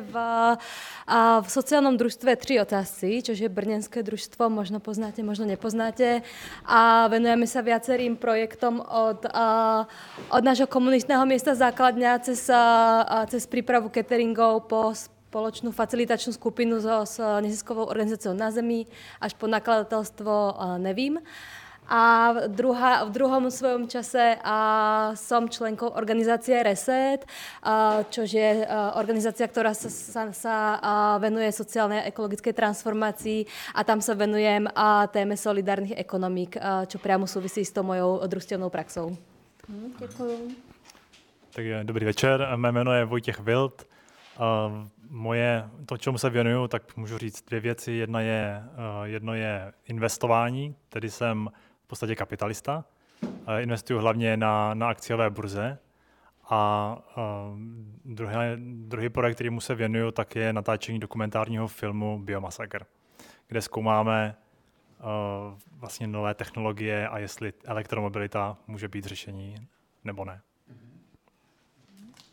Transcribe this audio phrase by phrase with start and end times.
[0.00, 0.14] v,
[1.42, 6.22] v sociálnom družstve Tři otázky, což je brněnské družstvo, možno poznáte, možno nepoznáte.
[6.64, 9.26] A venujeme se viacerým projektom od,
[10.30, 12.50] od nášho komunitného města základňa cez,
[13.26, 14.94] cez prípravu cateringov po
[15.32, 18.84] spoločnú facilitačnú skupinu so, s neziskovou organizáciou na zemi
[19.16, 21.24] až po nakladatelstvo Nevím.
[21.92, 24.56] A v, druhá, v druhom svojom čase a
[25.12, 27.20] som členkou organizácie Reset,
[27.60, 33.44] a, což je a, organizácia, ktorá sa, sa, sa a, venuje sociálnej a ekologickej transformácii
[33.76, 38.24] a tam sa venujem a téme solidárnych ekonomik, a, čo priamo súvisí s tou mojou
[38.24, 39.12] družstevnou praxou.
[39.68, 40.56] Hm, děkuji.
[41.52, 43.84] Tak dobrý večer, mé jméno je Vojtěch Wild.
[45.10, 47.92] Moje, to, čemu se věnuju, tak můžu říct dvě věci.
[47.92, 48.62] Jedna je,
[49.04, 51.48] jedno je investování, tedy jsem
[51.92, 52.84] podstatě kapitalista.
[53.58, 55.78] Investuju hlavně na, na akciové burze.
[56.50, 56.98] A
[58.04, 62.86] druhý, druhý projekt, kterýmu se věnuju, tak je natáčení dokumentárního filmu Biomasakr,
[63.48, 64.36] kde zkoumáme
[65.72, 69.68] vlastně nové technologie a jestli elektromobilita může být řešení
[70.04, 70.40] nebo ne.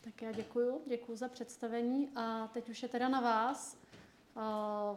[0.01, 3.77] Tak já děkuji, děkuji za představení a teď už je teda na vás.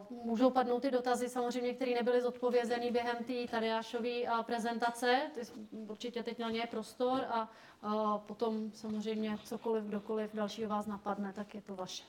[0.09, 4.09] Můžou padnout ty dotazy samozřejmě, které nebyly zodpovězeny během té Tadeášové
[4.45, 5.31] prezentace.
[5.71, 7.49] Určitě teď na ně je prostor a
[8.17, 12.03] potom samozřejmě cokoliv, kdokoliv dalšího vás napadne, tak je to vaše.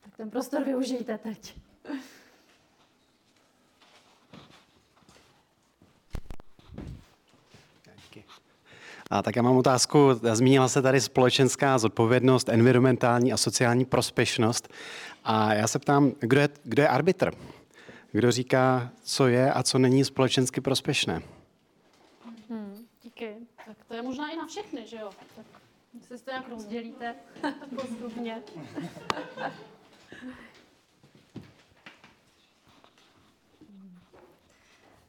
[0.00, 1.56] Tak ten prostor využijte teď.
[9.10, 9.98] A tak já mám otázku.
[10.32, 14.68] Zmínila se tady společenská zodpovědnost, environmentální a sociální prospěšnost.
[15.24, 17.30] A já se ptám, kdo je, kdo je arbitr?
[18.12, 21.22] Kdo říká, co je a co není společensky prospěšné?
[22.50, 23.34] Hmm, díky.
[23.66, 25.10] Tak to je možná i na všechny, že jo?
[25.36, 25.46] Tak
[26.18, 27.14] si to nějak rozdělíte
[27.76, 28.42] postupně.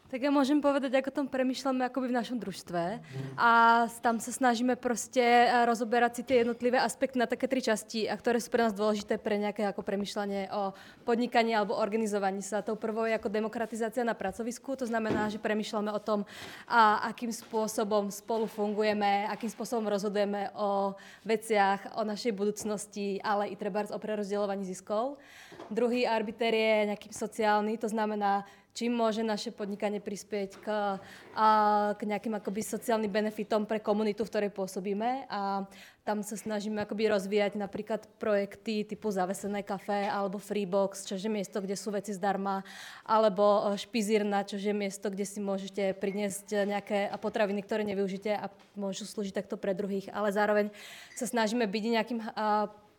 [0.08, 3.04] Tak ja môžem povedať, ako tom premyšľame akoby v našom družstve
[3.36, 3.52] a
[4.00, 8.16] tam sa snažíme prostě eh, rozoberať si tie jednotlivé aspekty na také tri časti, a
[8.16, 10.72] ktoré sú pre nás dôležité pre nejaké ako premyšľanie o
[11.04, 12.64] podnikaní alebo organizovaní sa.
[12.64, 16.24] Tou prvou je ako demokratizácia na pracovisku, to znamená, že premyšľame o tom,
[16.72, 20.96] a akým spôsobom spolu fungujeme, akým spôsobom rozhodujeme o
[21.28, 25.20] veciach, o našej budúcnosti, ale i treba o prerozdeľovaní ziskov.
[25.68, 28.48] Druhý arbiter je nejaký sociálny, to znamená,
[28.78, 30.68] čím môže naše podnikanie prispieť k,
[31.34, 31.48] a,
[31.98, 35.26] k nejakým akoby sociálnym benefitom pre komunitu, v ktorej pôsobíme.
[35.34, 35.66] A
[36.06, 41.58] tam sa snažíme akoby rozvíjať napríklad projekty typu zavesené kafe alebo Freebox, čo je miesto,
[41.58, 42.62] kde sú veci zdarma,
[43.04, 48.48] alebo e, špizírna, čo je miesto, kde si môžete priniesť nejaké potraviny, ktoré nevyužite a
[48.78, 50.08] môžu slúžiť takto pre druhých.
[50.14, 50.70] Ale zároveň
[51.18, 52.20] sa snažíme byť nejakým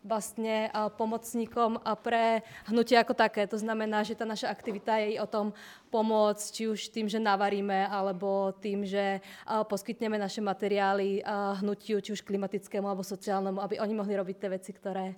[0.03, 3.47] vlastně pomocníkom pre hnutie jako také.
[3.47, 5.53] To znamená, že ta naša aktivita je i o tom
[5.89, 9.19] pomoct, či už tým, že navaríme, alebo tým, že
[9.63, 11.23] poskytneme naše materiály
[11.59, 15.15] hnutiu, či už klimatickému alebo sociálnemu, aby oni mohli robiť tie veci, ktoré,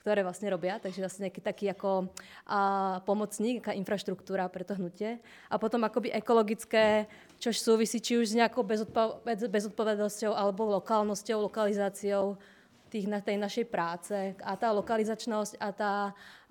[0.00, 2.08] ktoré vlastně robia, takže vlastně nejaký taký jako
[2.46, 5.18] a, pomocník, jaká infraštruktúra pre to hnutie.
[5.50, 7.06] A potom akoby ekologické,
[7.38, 8.66] čož súvisí či už s nejakou
[9.50, 12.36] bezodpovednosťou alebo lokálnosťou, lokalizáciou,
[12.92, 15.94] tých, na tej našej práce a tá lokalizačnosť a tá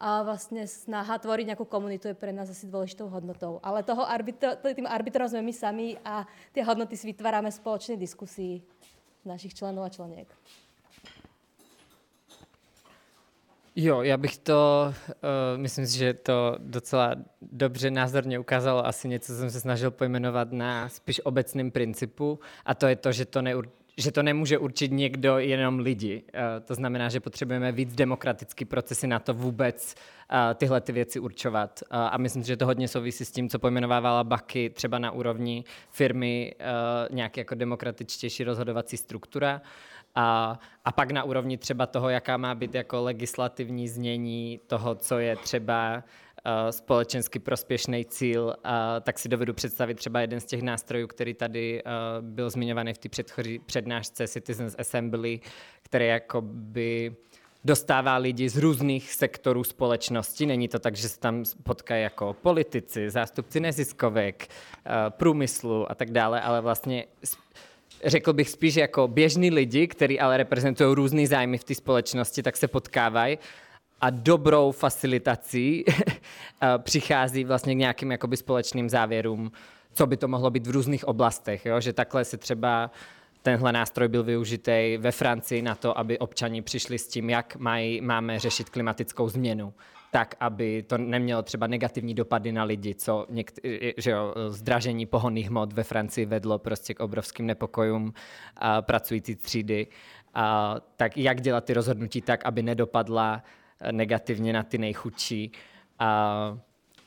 [0.02, 3.60] a vlastně snaha tvoriť nějakou komunitu je pre nás asi dôležitou hodnotou.
[3.64, 8.62] Ale toho arbitro, tým arbitrom sme my sami a tie hodnoty si vytváráme spoločnej diskusii
[9.26, 10.28] našich členů a členěk.
[13.76, 19.34] Jo, já bych to, uh, myslím si, že to docela dobře názorně ukázalo asi něco,
[19.34, 23.42] co jsem se snažil pojmenovat na spíš obecným principu a to je to, že to
[23.42, 26.24] neur, že to nemůže určit někdo, jenom lidi.
[26.34, 29.96] Eh, to znamená, že potřebujeme víc demokratický procesy na to vůbec
[30.32, 31.80] eh, tyhle ty věci určovat.
[31.84, 35.64] Eh, a myslím, že to hodně souvisí s tím, co pojmenovávala Baky třeba na úrovni
[35.90, 36.56] firmy,
[37.12, 39.62] nějaký jako demokratičtější rozhodovací struktura.
[40.16, 45.20] A, a pak na úrovni třeba toho, jaká má být jako legislativní znění toho, co
[45.20, 46.04] je třeba
[46.70, 48.56] společensky prospěšný cíl,
[49.02, 51.92] tak si dovedu představit třeba jeden z těch nástrojů, který tady eh,
[52.22, 55.40] byl zmiňovaný v té předchozí přednášce Citizens Assembly,
[55.82, 57.16] který jakoby
[57.66, 60.46] dostává lidi z různých sektorů společnosti.
[60.46, 66.12] Není to tak, že se tam potkají jako politici, zástupci neziskovek, eh, průmyslu a tak
[66.12, 67.06] dále, ale vlastně
[68.06, 72.58] řekl bych spíš jako běžní lidi, kteří ale reprezentují různé zájmy v té společnosti, tak
[72.58, 73.38] se potkávají
[74.02, 75.86] a dobrou facilitací
[76.78, 79.52] přichází vlastně k nějakým jakoby společným závěrům,
[79.94, 81.66] co by to mohlo být v různých oblastech.
[81.66, 81.82] Jo?
[81.82, 82.92] Že takhle se třeba
[83.42, 88.02] tenhle nástroj byl využitý ve Francii na to, aby občani přišli s tím, jak maj,
[88.02, 89.74] máme řešit klimatickou změnu
[90.12, 93.60] tak, aby to nemělo třeba negativní dopady na lidi, co někt-
[93.98, 98.14] že jo, zdražení pohonných hmot ve Francii vedlo prostě k obrovským nepokojům
[98.58, 99.88] a pracující třídy.
[100.34, 103.44] A, tak jak dělat ty rozhodnutí tak, aby nedopadla
[103.92, 105.52] negativně na ty nejchudší.
[106.00, 106.60] A,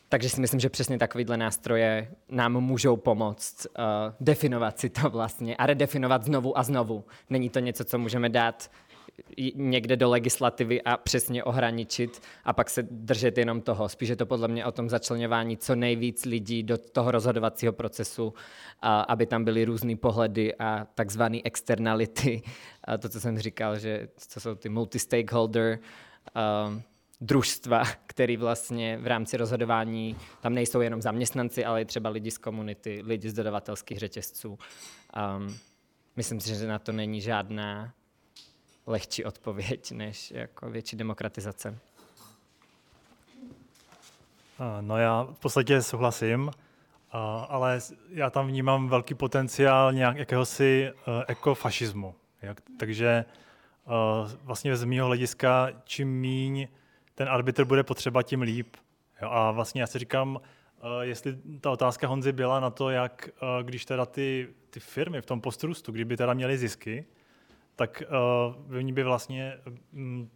[0.09, 3.85] takže si myslím, že přesně takovýhle nástroje nám můžou pomoct uh,
[4.21, 7.05] definovat si to vlastně a redefinovat znovu a znovu.
[7.31, 8.71] Není to něco, co můžeme dát
[9.55, 13.88] někde do legislativy a přesně ohraničit a pak se držet jenom toho.
[13.88, 18.35] Spíš je to podle mě o tom začlenování co nejvíc lidí do toho rozhodovacího procesu,
[18.81, 22.43] a aby tam byly různé pohledy a takzvané externality.
[22.85, 25.85] A to, co jsem říkal, že to jsou ty multi-stakeholder uh,
[27.21, 32.39] družstva, který vlastně v rámci rozhodování, tam nejsou jenom zaměstnanci, ale i třeba lidi z
[32.39, 34.59] komunity, lidi z dodavatelských řetězců.
[35.39, 35.57] Um,
[36.17, 37.93] myslím si, že na to není žádná
[38.87, 41.79] lehčí odpověď než jako větší demokratizace.
[44.81, 46.51] No já v podstatě souhlasím,
[47.49, 50.93] ale já tam vnímám velký potenciál nějak jakéhosi e,
[51.27, 52.15] ekofašismu.
[52.79, 53.25] Takže
[54.43, 56.69] vlastně z mého hlediska, čím míň
[57.15, 58.77] ten arbitr bude potřeba, tím líp.
[59.21, 60.41] A vlastně já si říkám,
[61.01, 63.29] jestli ta otázka Honzy byla na to, jak
[63.63, 67.05] když teda ty, ty firmy v tom postrůstu, kdyby teda měly zisky,
[67.77, 68.03] tak
[68.69, 69.59] uh, oni by vlastně
[69.93, 70.31] um,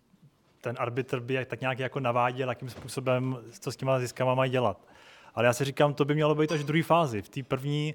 [0.61, 4.89] ten arbitr by tak nějak jako naváděl, jakým způsobem, co s těma ziskama mají dělat.
[5.35, 7.23] Ale já si říkám, to by mělo být až v druhé fázi.
[7.23, 7.95] V té první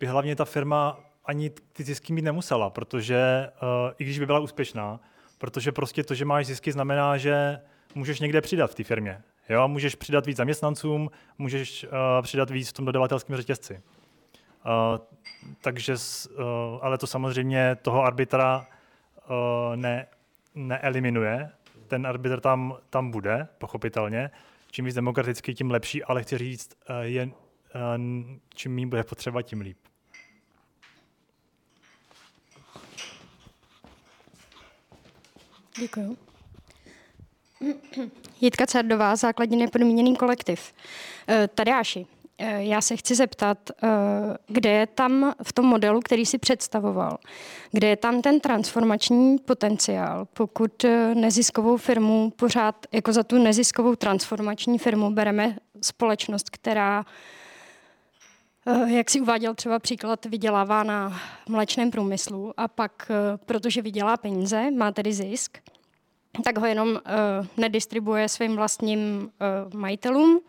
[0.00, 4.38] by hlavně ta firma ani ty zisky mít nemusela, protože uh, i když by byla
[4.38, 5.00] úspěšná,
[5.38, 7.60] protože prostě to, že máš zisky, znamená, že
[7.94, 9.22] můžeš někde přidat v té firmě.
[9.48, 11.90] Jo, můžeš přidat víc zaměstnancům, můžeš uh,
[12.22, 13.74] přidat víc v tom dodavatelském řetězci.
[13.74, 14.98] Uh,
[15.60, 16.44] takže, uh,
[16.80, 18.66] ale to samozřejmě toho arbitra
[19.30, 20.06] uh, ne,
[20.54, 21.50] neeliminuje.
[21.88, 24.30] Ten arbitr tam, tam bude, pochopitelně.
[24.70, 27.32] Čím víc demokratický, tím lepší, ale chci říct, uh, je, uh,
[28.54, 29.78] čím méně bude potřeba, tím líp.
[35.78, 36.16] Děkuji.
[38.40, 40.74] Jitka Cerdová, základní nepodmíněný kolektiv.
[41.54, 42.06] Tadáši,
[42.44, 43.88] Eh, já se chci zeptat, eh,
[44.46, 47.18] kde je tam v tom modelu, který si představoval,
[47.72, 53.94] kde je tam ten transformační potenciál, pokud eh, neziskovou firmu pořád, jako za tu neziskovou
[53.94, 57.04] transformační firmu bereme společnost, která
[58.86, 63.10] jak si uváděl třeba příklad, vydělává na mléčném průmyslu a pak,
[63.46, 65.58] protože vydělá peníze, má tedy zisk,
[66.44, 66.98] tak ho jenom uh,
[67.56, 69.30] nedistribuje svým vlastním
[69.74, 70.40] majitelům,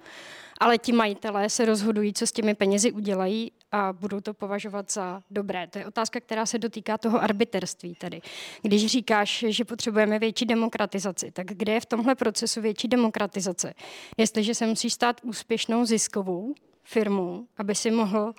[0.60, 5.22] ale ti majitelé se rozhodují, co s těmi penězi udělají a budou to považovat za
[5.32, 5.68] dobré.
[5.68, 8.22] To je otázka, která se dotýká toho arbiterství tady.
[8.62, 13.74] Když říkáš, že potřebujeme větší demokratizaci, tak kde je v tomhle procesu větší demokratizace?
[14.18, 16.54] Jestliže se musí stát úspěšnou ziskovou
[16.94, 18.34] firmou, aby si mohl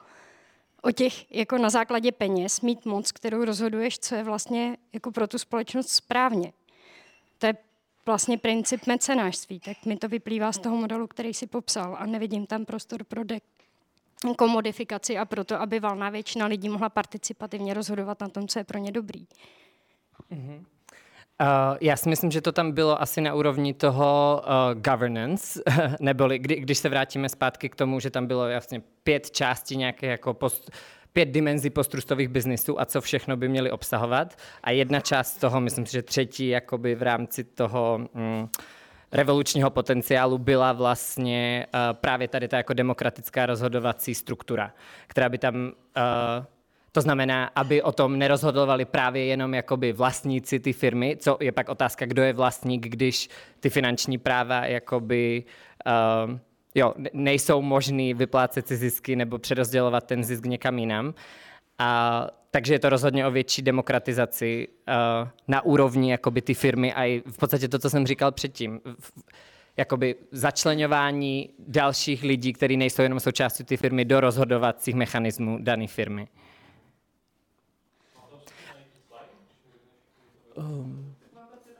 [0.83, 5.27] o těch jako na základě peněz mít moc, kterou rozhoduješ, co je vlastně jako pro
[5.27, 6.53] tu společnost správně.
[7.39, 7.55] To je
[8.06, 12.47] vlastně princip mecenářství, tak mi to vyplývá z toho modelu, který si popsal a nevidím
[12.47, 13.41] tam prostor pro de-
[14.37, 18.79] komodifikaci a proto, aby valná většina lidí mohla participativně rozhodovat na tom, co je pro
[18.79, 19.27] ně dobrý.
[20.31, 20.65] Mm-hmm.
[21.40, 25.62] Uh, já si myslím, že to tam bylo asi na úrovni toho uh, governance,
[26.00, 30.06] neboli kdy, když se vrátíme zpátky k tomu, že tam bylo vlastně pět částí nějaké
[30.06, 30.70] jako post,
[31.12, 34.36] pět dimenzí postrustových biznisů a co všechno by měly obsahovat.
[34.62, 38.48] A jedna část toho, myslím si, že třetí jakoby v rámci toho mm,
[39.12, 44.72] revolučního potenciálu byla vlastně uh, právě tady ta jako demokratická rozhodovací struktura,
[45.06, 46.44] která by tam uh,
[46.94, 51.69] to znamená, aby o tom nerozhodovali právě jenom jakoby vlastníci ty firmy, co je pak
[51.69, 53.29] otázka, kdo je vlastník, když
[53.60, 55.44] ty finanční práva jakoby
[55.86, 56.39] uh,
[56.74, 61.15] jo, nejsou možný vyplácet si zisky nebo přerozdělovat ten zisk někam jinam.
[61.79, 67.05] A, takže je to rozhodně o větší demokratizaci uh, na úrovni jakoby ty firmy a
[67.05, 69.13] i v podstatě to, co jsem říkal předtím, v,
[69.77, 76.29] jakoby začlenování dalších lidí, kteří nejsou jenom součástí ty firmy, do rozhodovacích mechanismů dané firmy.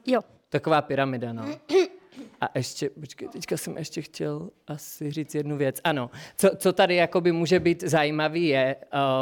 [0.07, 0.21] Jo.
[0.49, 1.45] Taková pyramida, no.
[2.41, 5.81] A ještě, počkej, teďka jsem ještě chtěl asi říct jednu věc.
[5.85, 8.77] Ano, co, co tady jakoby může být zajímavý je,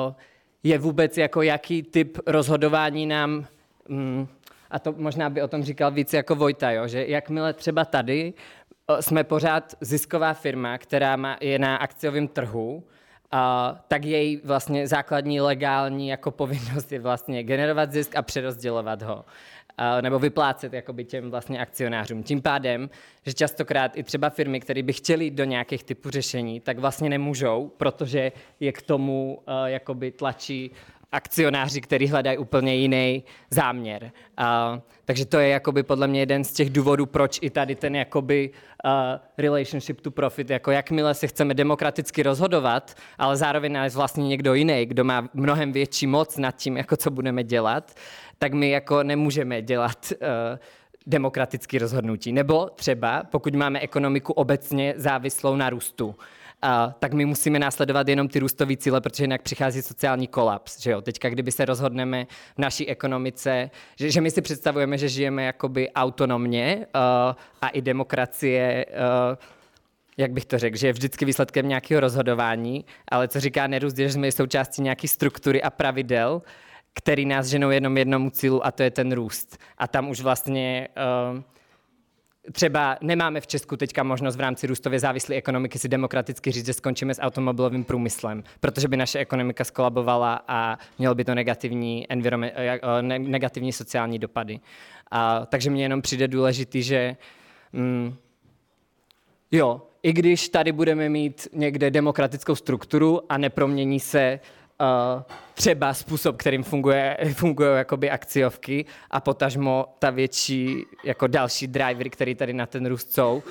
[0.07, 0.15] uh,
[0.63, 3.47] je vůbec jako jaký typ rozhodování nám,
[3.89, 4.29] um,
[4.71, 8.35] a to možná by o tom říkal víc jako Vojta, jo, že jakmile třeba tady
[8.91, 12.85] uh, jsme pořád zisková firma, která má, je na akciovém trhu,
[13.35, 19.25] Uh, tak její vlastně základní legální jako povinnost je vlastně generovat zisk a přerozdělovat ho
[20.01, 22.23] nebo vyplácet jakoby těm vlastně akcionářům.
[22.23, 22.91] Tím pádem,
[23.27, 27.73] že častokrát i třeba firmy, které by chtěly do nějakých typů řešení, tak vlastně nemůžou,
[27.77, 30.71] protože je k tomu uh, jakoby tlačí
[31.13, 34.11] akcionáři, kteří hledají úplně jiný záměr.
[34.41, 37.97] Uh, takže to je jakoby podle mě jeden z těch důvodů, proč i tady ten
[37.97, 38.51] jakoby
[38.85, 38.91] uh,
[39.39, 44.87] relationship to profit, jako jakmile se chceme demokraticky rozhodovat, ale zároveň nás vlastně někdo jiný,
[44.87, 47.95] kdo má mnohem větší moc nad tím, jako co budeme dělat,
[48.39, 50.59] tak my jako nemůžeme dělat uh,
[51.07, 52.33] demokratické rozhodnutí.
[52.33, 56.15] Nebo třeba, pokud máme ekonomiku obecně závislou na růstu,
[56.65, 60.81] uh, tak my musíme následovat jenom ty růstové cíle, protože jinak přichází sociální kolaps.
[60.81, 61.01] Že jo?
[61.01, 62.27] Teďka, kdyby se rozhodneme
[62.57, 67.83] v naší ekonomice, že, že my si představujeme, že žijeme jakoby autonomně uh, a i
[67.83, 69.37] demokracie uh,
[70.17, 74.09] jak bych to řekl, že je vždycky výsledkem nějakého rozhodování, ale co říká nerůst, je,
[74.09, 76.43] že jsme součástí nějaké struktury a pravidel,
[76.93, 79.59] který nás ženou jenom jednomu cílu a to je ten růst.
[79.79, 80.89] A tam už vlastně
[81.33, 81.43] uh,
[82.53, 86.73] třeba nemáme v Česku teďka možnost v rámci růstově závislé ekonomiky si demokraticky říct, že
[86.73, 92.81] skončíme s automobilovým průmyslem, protože by naše ekonomika skolabovala a mělo by to negativní, eh,
[92.83, 94.61] eh, negativní sociální dopady.
[95.11, 97.17] A, takže mně jenom přijde důležitý, že
[97.73, 98.15] mm,
[99.51, 104.62] jo, i když tady budeme mít někde demokratickou strukturu a nepromění se uh,
[105.55, 112.35] třeba způsob, kterým funguje, fungují jakoby akciovky a potažmo ta větší, jako další drivery, který
[112.35, 113.43] tady na ten růst jsou,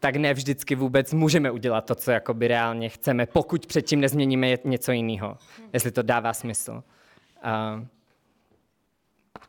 [0.00, 4.92] tak ne vždycky vůbec můžeme udělat to, co jakoby reálně chceme, pokud předtím nezměníme něco
[4.92, 5.36] jiného,
[5.72, 6.82] jestli to dává smysl.
[7.44, 7.84] Uh,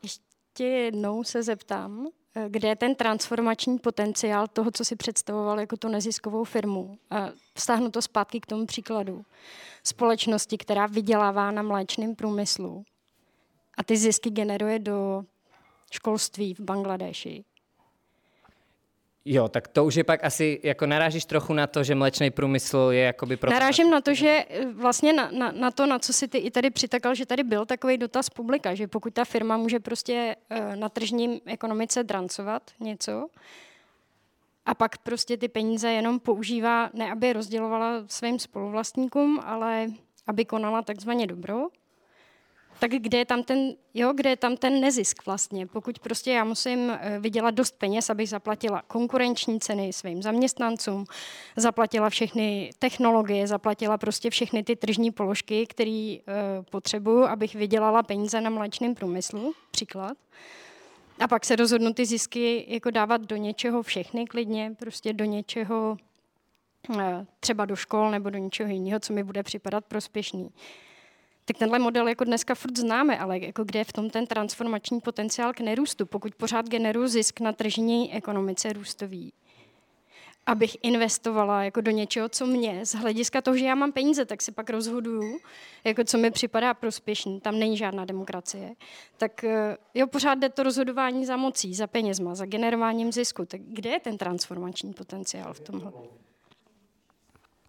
[0.03, 2.08] Ještě jednou se zeptám,
[2.48, 6.98] kde je ten transformační potenciál toho, co si představoval jako tu neziskovou firmu.
[7.53, 9.25] Vztáhnu to zpátky k tomu příkladu
[9.84, 12.84] společnosti, která vydělává na mléčném průmyslu
[13.77, 15.24] a ty zisky generuje do
[15.91, 17.44] školství v Bangladeši.
[19.29, 22.89] Jo, tak to už je pak asi, jako narážíš trochu na to, že mlečný průmysl
[22.91, 23.38] je jakoby...
[23.38, 23.51] Pro...
[23.51, 26.51] Narážím na to, že eh, vlastně na, na, na to, na co si ty i
[26.51, 30.75] tady přitakal, že tady byl takový dotaz publika, že pokud ta firma může prostě uh,
[30.75, 33.27] na tržním ekonomice drancovat něco,
[34.65, 39.88] a pak prostě ty peníze jenom používá, ne aby rozdělovala svým spoluvlastníkům, ale
[40.27, 41.67] aby konala takzvaně dobro,
[42.79, 45.67] tak kde je tam ten, jo, kde je tam ten nezisk vlastně?
[45.67, 51.05] Pokud prostě já musím eh, vydělat dost peněz, abych zaplatila konkurenční ceny svým zaměstnancům,
[51.55, 58.41] zaplatila všechny technologie, zaplatila prostě všechny ty tržní položky, které uh, potřebuju, abych vydělala peníze
[58.41, 60.17] na mléčném průmyslu, příklad.
[61.19, 65.98] A pak se rozhodnu ty zisky jako dávat do něčeho všechny klidně, prostě do něčeho
[67.00, 70.50] eh, třeba do škol nebo do něčeho jiného, co mi bude připadat prospěšný.
[71.48, 75.01] Tak tenhle model jako dneska furt známe, ale jako kde je v tom ten transformační
[75.01, 79.34] potenciál k nerůstu, pokud pořád generuji zisk na tržní ekonomice růstový,
[80.46, 84.42] abych investovala jako do něčeho, co mě z hlediska toho, že já mám peníze, tak
[84.42, 85.39] si pak rozhoduju,
[85.84, 87.42] jako co mi připadá prospěšný.
[87.42, 88.75] Tam není žádná demokracie.
[89.18, 93.46] Tak eh, jo, pořád jde to rozhodování za mocí, za penězma, za generováním zisku.
[93.46, 95.92] Tak kde je ten transformační potenciál v tomhle?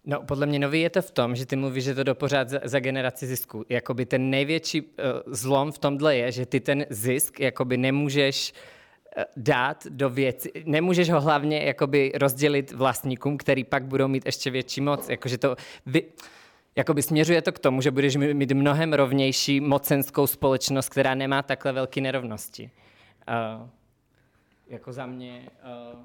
[0.05, 2.49] No, podle mě nový je to v tom, že ty mluvíš, že to do pořád
[2.49, 3.65] za, za generaci zisku.
[3.69, 4.87] Jakoby ten největší uh,
[5.27, 11.09] zlom v tomhle je, že ty ten zisk jakoby nemůžeš uh, dát do věci, nemůžeš
[11.09, 16.03] ho hlavně jakoby rozdělit vlastníkům, který pak budou mít ještě větší moc, jakože to vy,
[16.75, 21.71] jakoby směřuje to k tomu, že budeš mít mnohem rovnější mocenskou společnost, která nemá takhle
[21.71, 22.71] velké nerovnosti.
[23.59, 23.67] Uh,
[24.67, 25.49] jako za mě...
[25.93, 25.99] Uh,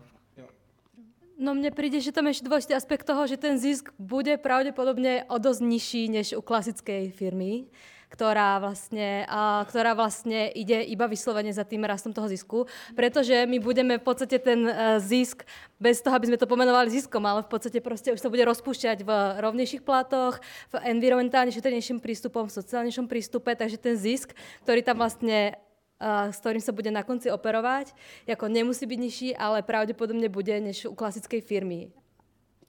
[1.35, 5.43] No mne príde, že tam je dôležitý aspekt toho, že ten zisk bude pravdepodobne o
[5.43, 7.67] dosť nižší než u klasickej firmy
[8.15, 13.59] ktorá vlastne, a, ktorá vlastne ide iba vyslovene za tým rastom toho zisku, pretože my
[13.59, 15.43] budeme v podstate ten uh, zisk,
[15.83, 19.03] bez toho, aby sme to pomenovali ziskom, ale v podstate proste už sa bude rozpúšťať
[19.03, 19.11] v
[19.43, 20.39] rovnejších platoch,
[20.71, 24.31] v environmentálne šetrnejším prístupom, v sociálnejšom prístupe, takže ten zisk,
[24.63, 25.59] ktorý tam vlastne
[26.03, 27.95] s ktorým sa bude na konci operovať,
[28.29, 31.89] ako nemusí byť nižší, ale pravdepodobne bude než u klasickej firmy.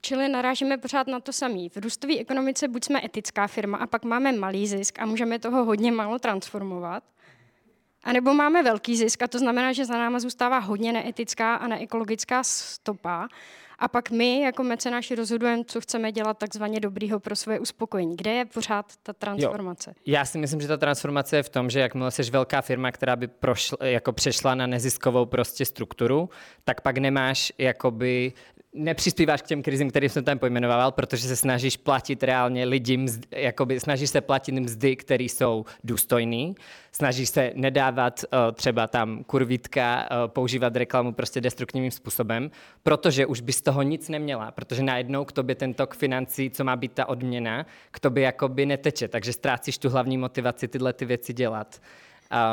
[0.00, 1.68] Čili narážíme pořád na to samé.
[1.68, 5.64] V růstové ekonomice buď jsme etická firma a pak máme malý zisk a můžeme toho
[5.64, 7.02] hodně málo transformovat,
[8.06, 11.66] a nebo máme velký zisk a to znamená, že za náma zůstává hodně neetická a
[11.66, 13.28] neekologická stopa
[13.78, 18.16] a pak my jako mecenáši rozhodujeme, co chceme dělat takzvaně dobrýho pro svoje uspokojení.
[18.16, 19.90] Kde je pořád ta transformace?
[19.96, 20.02] Jo.
[20.06, 23.16] Já si myslím, že ta transformace je v tom, že jakmile jsi velká firma, která
[23.16, 26.30] by prošla, jako přešla na neziskovou prostě strukturu,
[26.64, 28.32] tak pak nemáš jakoby
[28.76, 33.80] nepřispíváš k těm krizím, který jsem tam pojmenoval, protože se snažíš platit reálně lidi, jakoby
[33.80, 36.52] snažíš se platit mzdy, které jsou důstojné,
[36.92, 42.50] snažíš se nedávat uh, třeba tam kurvítka, uh, používat reklamu prostě destruktivním způsobem,
[42.82, 46.76] protože už bys toho nic neměla, protože najednou k tobě ten tok financí, co má
[46.76, 51.32] být ta odměna, k tobě jakoby neteče, takže ztrácíš tu hlavní motivaci tyhle ty věci
[51.32, 51.80] dělat.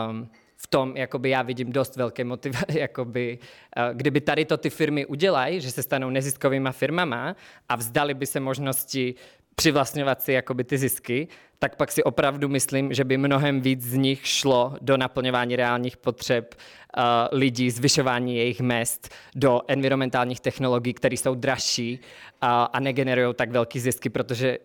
[0.10, 0.30] Um,
[0.64, 3.40] v tom jakoby já vidím dost velké motivace, jakoby,
[3.78, 7.36] eh, kdyby tady to ty firmy udělají, že se stanou neziskovými firmama
[7.70, 9.16] a vzdali by se možnosti
[9.56, 11.28] přivlastňovat si jakoby ty zisky,
[11.60, 15.98] tak pak si opravdu myslím, že by mnohem víc z nich šlo do naplňování reálních
[15.98, 23.34] potřeb uh, lidí, zvyšování jejich mest, do environmentálních technologií, které jsou dražší uh, a negenerují
[23.34, 24.58] tak velký zisky, protože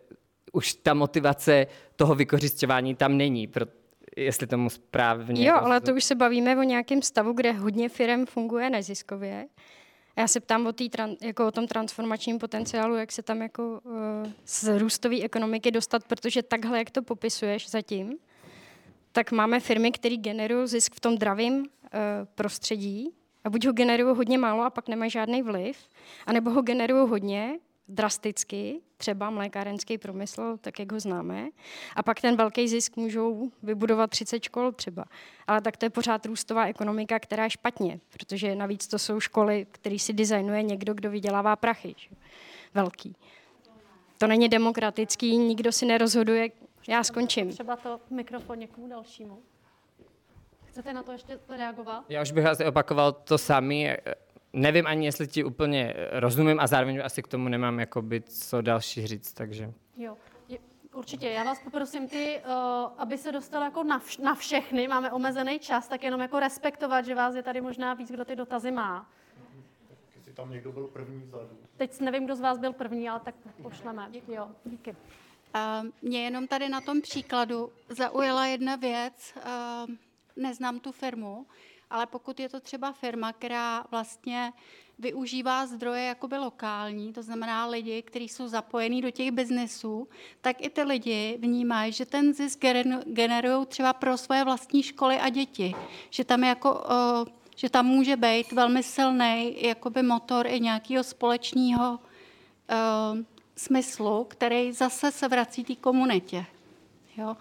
[0.53, 3.47] už ta motivace toho vykořišťování tam není,
[4.17, 5.49] jestli tomu správně...
[5.49, 9.47] Jo, ale to už se bavíme o nějakém stavu, kde hodně firm funguje neziskově.
[10.17, 10.91] Já se ptám o, tý,
[11.23, 13.93] jako o tom transformačním potenciálu, jak se tam jako uh,
[14.45, 18.19] z růstové ekonomiky dostat, protože takhle, jak to popisuješ zatím,
[19.13, 21.67] tak máme firmy, které generují zisk v tom dravém uh,
[22.35, 23.11] prostředí
[23.45, 25.89] a buď ho generují hodně málo a pak nemají žádný vliv,
[26.27, 31.49] anebo ho generují hodně drasticky, třeba mlékárenský průmysl, tak jak ho známe,
[31.97, 35.05] a pak ten velký zisk můžou vybudovat 30 škol třeba.
[35.47, 39.67] Ale tak to je pořád růstová ekonomika, která je špatně, protože navíc to jsou školy,
[39.71, 41.95] které si designuje někdo, kdo vydělává prachy.
[41.99, 42.09] Že?
[42.75, 43.17] Velký.
[44.19, 46.49] To není demokratický, nikdo si nerozhoduje.
[46.89, 47.51] Já skončím.
[47.51, 49.43] Třeba to mikrofon někomu dalšímu.
[50.65, 52.05] Chcete na to ještě reagovat?
[52.09, 53.97] Já už bych asi opakoval to samé
[54.53, 59.07] nevím ani, jestli ti úplně rozumím a zároveň asi k tomu nemám jakoby co další
[59.07, 59.73] říct, takže...
[59.97, 60.17] Jo,
[60.95, 61.29] určitě.
[61.29, 62.53] Já vás poprosím ty, uh,
[62.99, 67.05] aby se dostal jako na, vš- na všechny, máme omezený čas, tak jenom jako respektovat,
[67.05, 69.11] že vás je tady možná víc, kdo ty dotazy má.
[70.17, 71.59] Jestli tam někdo byl první vzadu.
[71.77, 74.11] Teď nevím, kdo z vás byl první, ale tak pošleme.
[74.29, 74.91] Jo, díky.
[74.91, 79.35] Uh, mě jenom tady na tom příkladu zaujala jedna věc.
[79.37, 79.95] Uh,
[80.37, 81.47] neznám tu firmu,
[81.91, 84.53] ale pokud je to třeba firma, která vlastně
[84.99, 90.09] využívá zdroje jakoby lokální, to znamená lidi, kteří jsou zapojení do těch biznesů,
[90.41, 92.65] tak i ty lidi vnímají, že ten zisk
[93.07, 95.75] generují třeba pro svoje vlastní školy a děti.
[96.11, 96.85] Že tam, jako,
[97.57, 101.99] že tam může být velmi silný jakoby motor i nějakého společného
[103.57, 106.47] smyslu, který zase se vrací té komunitě.
[107.17, 107.37] Jo?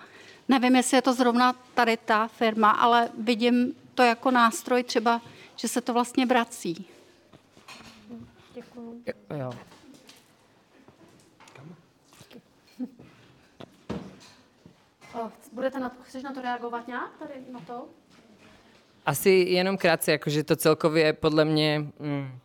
[0.49, 5.21] Nevím, jestli je to zrovna tady ta firma, ale vidím to jako nástroj třeba,
[5.55, 6.85] že se to vlastně vrací.
[8.53, 9.03] Děkuji.
[9.37, 9.53] Jo.
[15.51, 17.85] Budete na to, chceš na to reagovat nějak tady na to?
[19.05, 21.79] Asi jenom krátce, jakože to celkově podle mě...
[21.99, 22.39] Mm,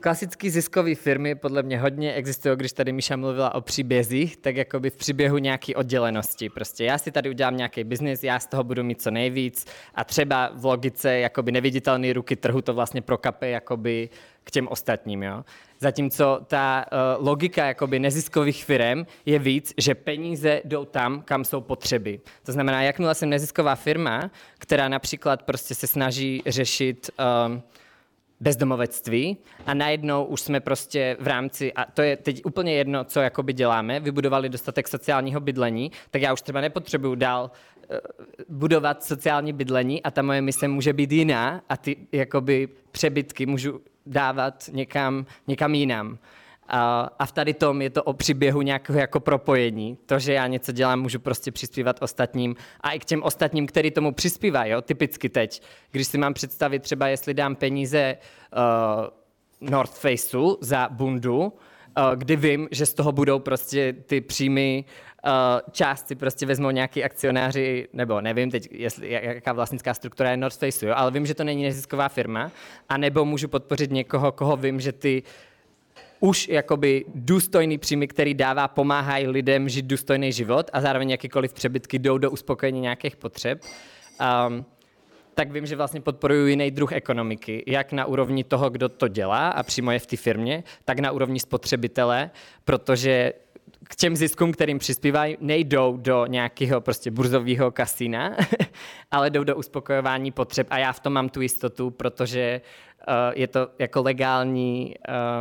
[0.00, 4.80] Klasický ziskový firmy podle mě hodně existují, když tady Míša mluvila o příbězích, tak jako
[4.80, 6.48] by v příběhu nějaké oddělenosti.
[6.48, 10.04] Prostě já si tady udělám nějaký biznis, já z toho budu mít co nejvíc a
[10.04, 14.08] třeba v logice jakoby neviditelné ruky trhu to vlastně prokape jakoby
[14.44, 15.22] k těm ostatním.
[15.22, 15.44] Jo?
[15.80, 21.60] Zatímco ta uh, logika jakoby neziskových firm je víc, že peníze jdou tam, kam jsou
[21.60, 22.20] potřeby.
[22.42, 27.10] To znamená, jakmile jsem nezisková firma, která například prostě se snaží řešit
[27.50, 27.60] uh,
[28.40, 33.20] bezdomovectví a najednou už jsme prostě v rámci, a to je teď úplně jedno, co
[33.20, 37.50] jakoby děláme, vybudovali dostatek sociálního bydlení, tak já už třeba nepotřebuju dál
[37.90, 37.96] uh,
[38.48, 43.80] budovat sociální bydlení a ta moje mise může být jiná a ty jakoby přebytky můžu
[44.06, 46.18] dávat někam, někam jinam.
[46.72, 49.98] A, a v tady tom je to o příběhu nějakého jako propojení.
[50.06, 53.90] To, že já něco dělám, můžu prostě přispívat ostatním a i k těm ostatním, který
[53.90, 55.62] tomu přispívají, typicky teď.
[55.90, 58.16] Když si mám představit třeba, jestli dám peníze
[59.60, 61.52] uh, North Faceu za bundu, uh,
[62.16, 64.84] kdy vím, že z toho budou prostě ty příjmy
[65.24, 65.30] uh,
[65.72, 70.86] části prostě vezmou nějaký akcionáři, nebo nevím teď, jestli, jaká vlastnická struktura je North Faceu,
[70.86, 72.50] jo, ale vím, že to není nezisková firma,
[72.88, 75.22] a nebo můžu podpořit někoho, koho vím, že ty
[76.20, 81.98] už jakoby důstojný příjmy, který dává, pomáhají lidem žít důstojný život a zároveň jakýkoliv přebytky
[81.98, 83.62] jdou do uspokojení nějakých potřeb,
[84.48, 84.64] um,
[85.34, 89.48] tak vím, že vlastně podporuju jiný druh ekonomiky, jak na úrovni toho, kdo to dělá
[89.48, 92.30] a přímo je v té firmě, tak na úrovni spotřebitele,
[92.64, 93.32] protože
[93.84, 98.36] k těm ziskům, kterým přispívají, nejdou do nějakého prostě burzového kasína,
[99.10, 100.66] ale jdou do uspokojování potřeb.
[100.70, 102.60] A já v tom mám tu jistotu, protože
[103.08, 104.94] uh, je to jako legální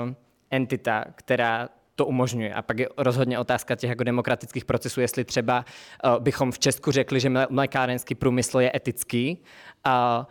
[0.08, 0.14] uh,
[0.52, 2.54] entita, která to umožňuje.
[2.54, 5.66] A pak je rozhodně otázka těch jako demokratických procesů, jestli třeba
[6.06, 9.38] uh, bychom v Česku řekli, že mlékárenský průmysl je etický.
[9.88, 10.26] Uh,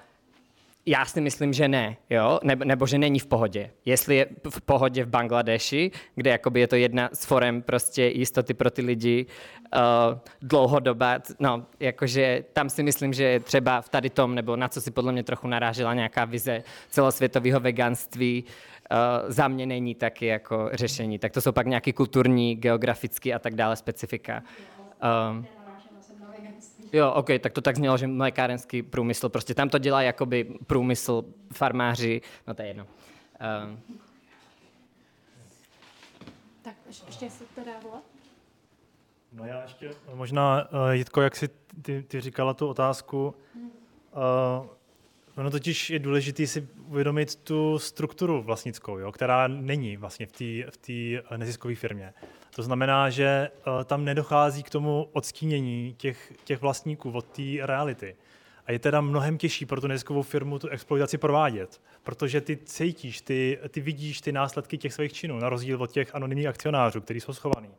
[0.87, 2.40] já si myslím, že ne, jo?
[2.42, 3.70] Nebo, nebo že není v pohodě.
[3.85, 8.54] Jestli je v pohodě v Bangladeši, kde jakoby je to jedna z forem prostě jistoty
[8.54, 14.35] pro ty lidi uh, dlouhodoba, no, jakože tam si myslím, že třeba v tady tom,
[14.35, 18.52] nebo na co si podle mě trochu narážela nějaká vize celosvětového veganství, uh,
[19.29, 21.18] za mě není taky jako řešení.
[21.18, 24.42] Tak to jsou pak nějaký kulturní, geografický a tak dále specifika.
[25.31, 25.46] Um,
[26.92, 31.24] Jo, OK, tak to tak znělo, že mlékárenský průmysl, prostě tam to dělá jakoby průmysl,
[31.53, 32.87] farmáři, no to je jedno.
[33.64, 33.81] Um.
[36.62, 38.03] Tak ještě se to reagovat?
[39.33, 41.48] No já ještě možná, uh, Jitko, jak jsi
[41.83, 44.66] ty, ty říkala tu otázku, uh,
[45.38, 50.27] ono totiž je důležité si uvědomit tu strukturu vlastnickou, jo, která není vlastně
[50.70, 52.14] v té neziskové firmě.
[52.57, 58.16] To znamená, že uh, tam nedochází k tomu odstínění těch, těch vlastníků od té reality.
[58.66, 63.20] A je teda mnohem těžší pro tu neziskovou firmu tu exploitaci provádět, protože ty cítíš,
[63.20, 67.20] ty, ty vidíš ty následky těch svých činů, na rozdíl od těch anonymních akcionářů, kteří
[67.20, 67.70] jsou schovaní.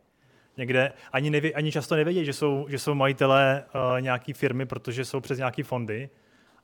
[0.57, 5.05] Někde ani, neví, ani často nevědí, že jsou, že jsou majitelé uh, nějaké firmy, protože
[5.05, 6.09] jsou přes nějaké fondy,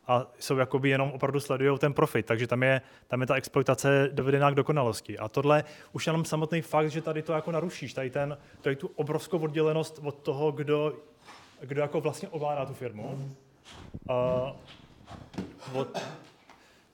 [0.08, 4.10] a jsou jakoby jenom opravdu sledují ten profit, takže tam je, tam je ta exploitace
[4.12, 5.18] dovedená k dokonalosti.
[5.18, 5.64] A tohle
[5.94, 10.00] už jenom samotný fakt, že tady to jako narušíš, tady, ten, tady tu obrovskou oddělenost
[10.04, 10.94] od toho, kdo,
[11.62, 13.36] kdo jako vlastně ovládá tu firmu,
[14.10, 14.16] uh,
[15.74, 16.02] od,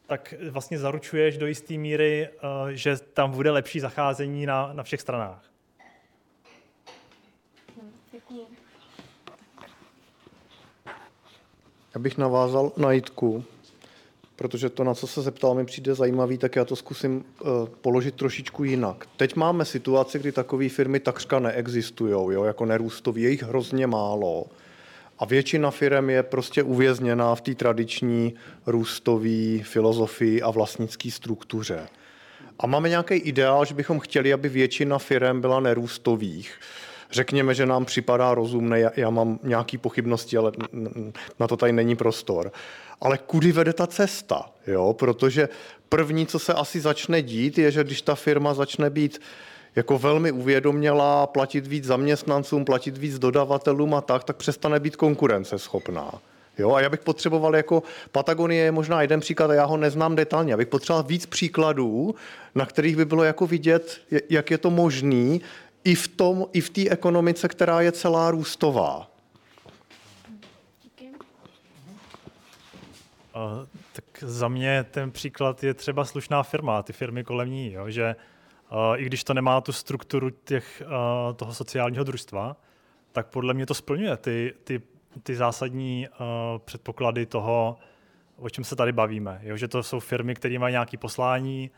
[0.08, 2.30] tak vlastně zaručuješ do jisté míry,
[2.70, 5.51] že tam bude lepší zacházení na, na všech stranách.
[11.96, 13.44] Já bych navázal na Jitku,
[14.36, 17.50] protože to, na co se zeptal, mi přijde zajímavý, tak já to zkusím uh,
[17.82, 19.06] položit trošičku jinak.
[19.18, 24.46] Teď máme situaci, kdy takové firmy takřka neexistují, jo, jako nerůstový, je jich hrozně málo.
[25.20, 28.34] A většina firm je prostě uvězněná v té tradiční
[28.66, 31.88] růstové filozofii a vlastnické struktuře.
[32.60, 36.60] A máme nějaký ideál, že bychom chtěli, aby většina firm byla nerůstových
[37.12, 40.52] řekněme, že nám připadá rozumné, já mám nějaké pochybnosti, ale
[41.40, 42.52] na to tady není prostor.
[43.02, 44.46] Ale kudy vede ta cesta?
[44.68, 44.94] Jo?
[44.94, 45.50] Protože
[45.90, 49.22] první, co se asi začne dít, je, že když ta firma začne být
[49.76, 56.12] jako velmi uvědomělá, platit víc zaměstnancům, platit víc dodavatelům a tak, tak přestane být konkurenceschopná.
[56.58, 60.16] Jo, a já bych potřeboval jako, Patagonie je možná jeden příklad a já ho neznám
[60.16, 62.16] detailně, abych potřeboval víc příkladů,
[62.56, 65.42] na kterých by bylo jako vidět, jak je to možný,
[65.84, 69.12] i v tom, i v té ekonomice, která je celá růstová.
[73.36, 77.90] Uh, tak za mě ten příklad je třeba slušná firma, ty firmy kolem ní, jo,
[77.90, 78.16] že
[78.72, 82.58] uh, i když to nemá tu strukturu těch, uh, toho sociálního družstva,
[83.12, 84.82] tak podle mě to splňuje ty, ty,
[85.24, 86.26] ty zásadní uh,
[86.66, 87.78] předpoklady toho,
[88.38, 89.40] o čem se tady bavíme.
[89.44, 91.72] Jo, že to jsou firmy, které mají nějaké poslání,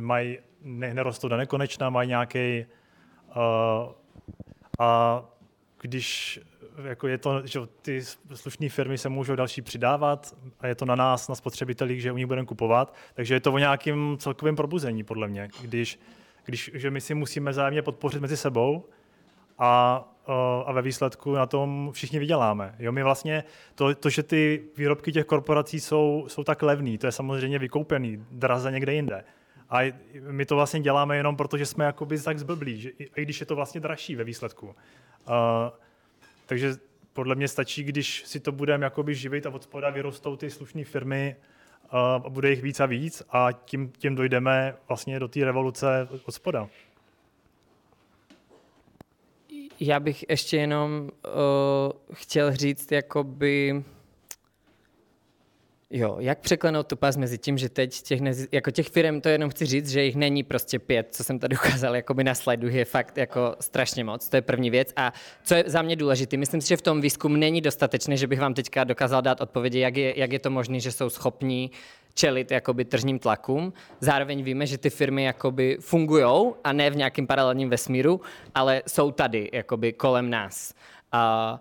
[0.00, 2.66] mají ne, nerostou do nekonečna, mají nějaký
[3.36, 3.92] uh,
[4.78, 5.22] a
[5.80, 6.40] když
[6.84, 8.00] jako je to, že ty
[8.34, 12.16] slušné firmy se můžou další přidávat a je to na nás, na spotřebitelích, že u
[12.16, 16.00] nich budeme kupovat, takže je to o nějakém celkovém probuzení, podle mě, když,
[16.44, 18.84] když že my si musíme zájemně podpořit mezi sebou
[19.58, 20.04] a,
[20.66, 22.74] a ve výsledku na tom všichni vyděláme.
[22.78, 27.06] Jo, my vlastně to, to, že ty výrobky těch korporací jsou, jsou tak levný, to
[27.06, 29.24] je samozřejmě vykoupený, draze někde jinde.
[29.70, 29.92] A
[30.30, 33.46] my to vlastně děláme jenom proto, že jsme jakoby tak zblblí, že, i když je
[33.46, 34.66] to vlastně dražší ve výsledku.
[34.66, 34.74] Uh,
[36.46, 36.74] takže
[37.12, 40.84] podle mě stačí, když si to budeme jakoby živit a od spoda vyrostou ty slušné
[40.84, 41.36] firmy
[41.92, 46.08] uh, a bude jich víc a víc a tím, tím dojdeme vlastně do té revoluce
[46.26, 46.68] od spoda.
[49.84, 51.32] Já bych ještě jenom uh,
[52.12, 53.84] chtěl říct, jakoby
[55.94, 59.28] Jo, jak překlenout tu pás mezi tím, že teď těch, nezi, jako těch firm, to
[59.28, 62.68] jenom chci říct, že jich není prostě pět, co jsem tady ukázal jakoby na slajdu,
[62.68, 64.92] je fakt jako strašně moc, to je první věc.
[64.96, 65.12] A
[65.44, 68.40] co je za mě důležité, myslím si, že v tom výzkumu není dostatečné, že bych
[68.40, 71.70] vám teďka dokázal dát odpovědi, jak je, jak je to možné, že jsou schopní
[72.14, 73.72] čelit jakoby tržním tlakům.
[74.00, 78.20] Zároveň víme, že ty firmy jakoby fungují a ne v nějakém paralelním vesmíru,
[78.54, 80.74] ale jsou tady jakoby kolem nás.
[81.12, 81.60] A,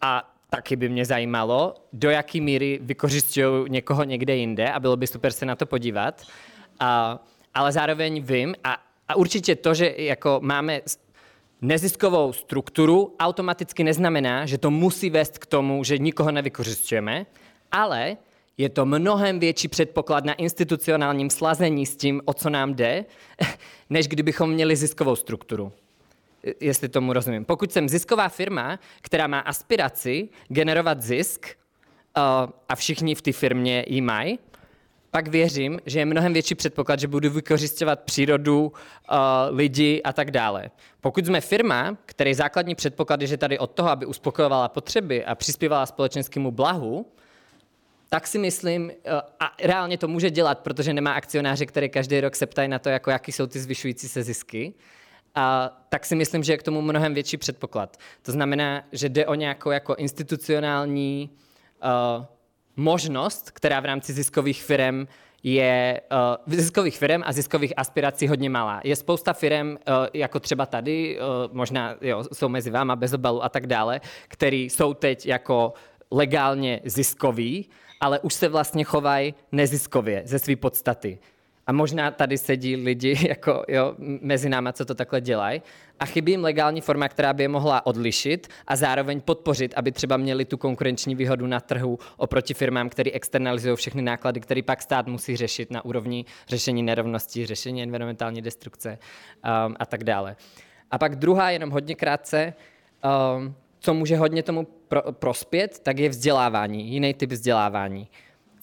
[0.00, 5.06] a taky by mě zajímalo, do jaký míry vykořišťují někoho někde jinde a bylo by
[5.06, 6.22] super se na to podívat.
[6.80, 7.18] A,
[7.54, 8.76] ale zároveň vím a,
[9.08, 10.80] a určitě to, že jako máme
[11.62, 17.26] neziskovou strukturu, automaticky neznamená, že to musí vést k tomu, že nikoho nevykořišťujeme,
[17.72, 18.16] ale
[18.58, 23.04] je to mnohem větší předpoklad na institucionálním slazení s tím, o co nám jde,
[23.90, 25.72] než kdybychom měli ziskovou strukturu
[26.60, 27.44] jestli tomu rozumím.
[27.44, 31.46] Pokud jsem zisková firma, která má aspiraci generovat zisk,
[32.68, 34.38] a všichni v té firmě ji mají,
[35.10, 39.16] pak věřím, že je mnohem větší předpoklad, že budu vykořišťovat přírodu, uh,
[39.50, 40.70] lidi a tak dále.
[41.00, 45.34] Pokud jsme firma, který základní předpoklad je, že tady od toho, aby uspokojovala potřeby a
[45.34, 47.12] přispívala společenskému blahu,
[48.08, 48.92] tak si myslím,
[49.40, 52.88] a reálně to může dělat, protože nemá akcionáře, který každý rok se ptají na to,
[52.88, 54.74] jako jaký jsou ty zvyšující se zisky,
[55.34, 57.96] a tak si myslím, že je k tomu mnohem větší předpoklad.
[58.22, 61.30] To znamená, že jde o nějakou jako institucionální
[61.82, 62.24] uh,
[62.76, 65.06] možnost, která v rámci ziskových firm
[65.42, 66.00] je
[66.46, 68.80] uh, ziskových firm a ziskových aspirací hodně malá.
[68.84, 69.76] Je spousta firm, uh,
[70.14, 74.70] jako třeba tady, uh, možná jo, jsou mezi váma bez obalu a tak dále, který
[74.70, 75.72] jsou teď jako
[76.10, 77.68] legálně ziskový,
[78.00, 81.18] ale už se vlastně chovají neziskově ze své podstaty.
[81.70, 85.62] A možná tady sedí lidi jako, jo, mezi náma, co to takhle dělají.
[86.00, 90.16] A chybí jim legální forma, která by je mohla odlišit a zároveň podpořit, aby třeba
[90.16, 95.06] měli tu konkurenční výhodu na trhu oproti firmám, které externalizují všechny náklady, které pak stát
[95.06, 100.36] musí řešit na úrovni řešení nerovností, řešení environmentální destrukce um, a tak dále.
[100.90, 102.54] A pak druhá, jenom hodně krátce,
[103.36, 108.08] um, co může hodně tomu pro, prospět, tak je vzdělávání, jiný typ vzdělávání.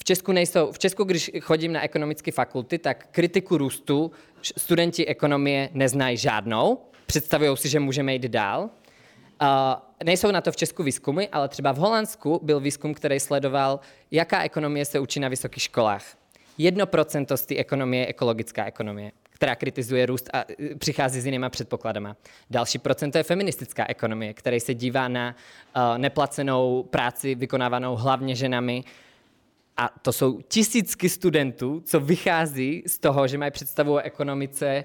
[0.07, 4.11] Česku nejsou, v Česku, když chodím na ekonomické fakulty, tak kritiku růstu
[4.57, 8.69] studenti ekonomie neznají žádnou, představují si, že můžeme jít dál.
[9.41, 9.47] Uh,
[10.03, 13.79] nejsou na to v Česku výzkumy, ale třeba v Holandsku byl výzkum, který sledoval,
[14.11, 16.03] jaká ekonomie se učí na vysokých školách.
[16.57, 21.25] Jedno procento z té ekonomie je ekologická ekonomie která kritizuje růst a e, přichází s
[21.25, 22.15] jinýma předpokladama.
[22.49, 25.35] Další procento je feministická ekonomie, který se dívá na
[25.75, 28.83] uh, neplacenou práci vykonávanou hlavně ženami.
[29.77, 34.83] A to jsou tisícky studentů, co vychází z toho, že mají představu o ekonomice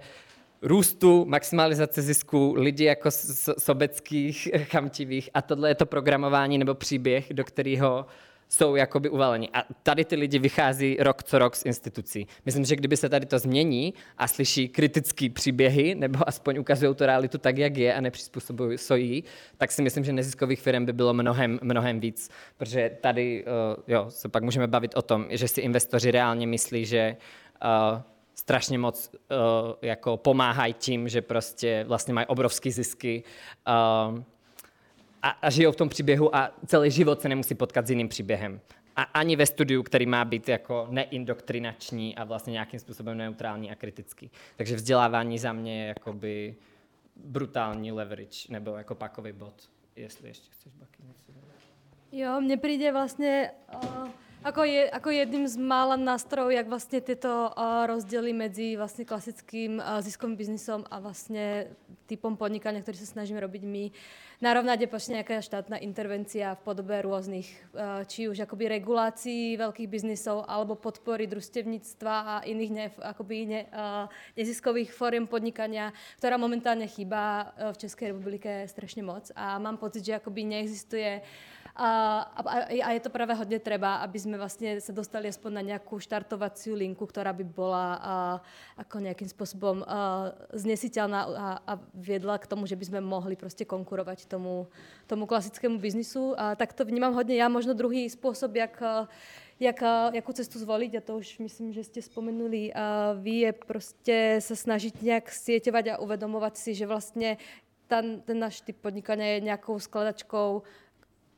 [0.62, 3.10] růstu, maximalizace zisku, lidi jako
[3.58, 5.30] sobeckých, chamtivých.
[5.34, 8.06] A tohle je to programování nebo příběh, do kterého
[8.52, 9.48] jsou jakoby uvaleni.
[9.52, 12.26] A tady ty lidi vychází rok co rok z institucí.
[12.46, 17.06] Myslím, že kdyby se tady to změní a slyší kritické příběhy, nebo aspoň ukazují to
[17.06, 19.22] realitu tak, jak je a nepřizpůsobují ji,
[19.56, 22.30] tak si myslím, že neziskových firm by bylo mnohem, mnohem víc.
[22.56, 26.84] Protože tady uh, jo, se pak můžeme bavit o tom, že si investoři reálně myslí,
[26.84, 27.16] že
[27.64, 28.00] uh,
[28.34, 29.16] strašně moc uh,
[29.82, 33.22] jako pomáhají tím, že prostě vlastně mají obrovské zisky.
[34.12, 34.22] Uh,
[35.22, 38.60] a, a žijou v tom příběhu a celý život se nemusí potkat s jiným příběhem.
[38.96, 43.74] A ani ve studiu, který má být jako neindoktrinační a vlastně nějakým způsobem neutrální a
[43.74, 44.30] kritický.
[44.56, 46.54] Takže vzdělávání za mě je jakoby
[47.16, 49.54] brutální leverage, nebo jako pakový bod,
[49.96, 51.32] jestli ještě chceš baky něco
[52.12, 54.08] Jo, mně přijde vlastně uh,
[54.44, 59.74] jako, je, jako jedním z mála nástrojů, jak vlastně tyto uh, rozdíly mezi vlastně klasickým
[59.78, 61.66] uh, ziskovým biznisom a vlastně
[62.06, 63.90] typom podnikání, který se snažíme robiť my,
[64.42, 69.88] narovnať je prostě nějaká štátna intervencia v podobě různých, uh, či už akoby regulací velkých
[69.88, 76.86] biznisov, alebo podpory družstevnictva a iných ne, akoby ne, uh, neziskových form podnikania, která momentálně
[76.86, 79.32] chýba uh, v České republike strašně moc.
[79.36, 82.50] A mám pocit, že akoby neexistuje uh, a, a,
[82.84, 86.72] a je to právě hodně třeba, aby jsme vlastně se dostali aspoň na nějakou štartovací
[86.72, 88.00] linku, která by byla
[88.78, 89.84] jako nějakým způsobem
[90.52, 94.66] znesitelná a, a vědla k tomu, že bychom mohli prostě konkurovat tomu,
[95.06, 96.34] tomu klasickému biznisu.
[96.40, 97.36] A tak to vnímám hodně.
[97.36, 98.82] Já možno druhý způsob, jak
[99.60, 99.82] jak,
[100.12, 104.56] jakou cestu zvolit, a to už myslím, že jste vzpomenuli, a vy je prostě se
[104.56, 107.36] snažit nějak sieťovat a uvedomovat si, že vlastně
[107.86, 110.62] ten, ten náš typ podnikania je nějakou skladačkou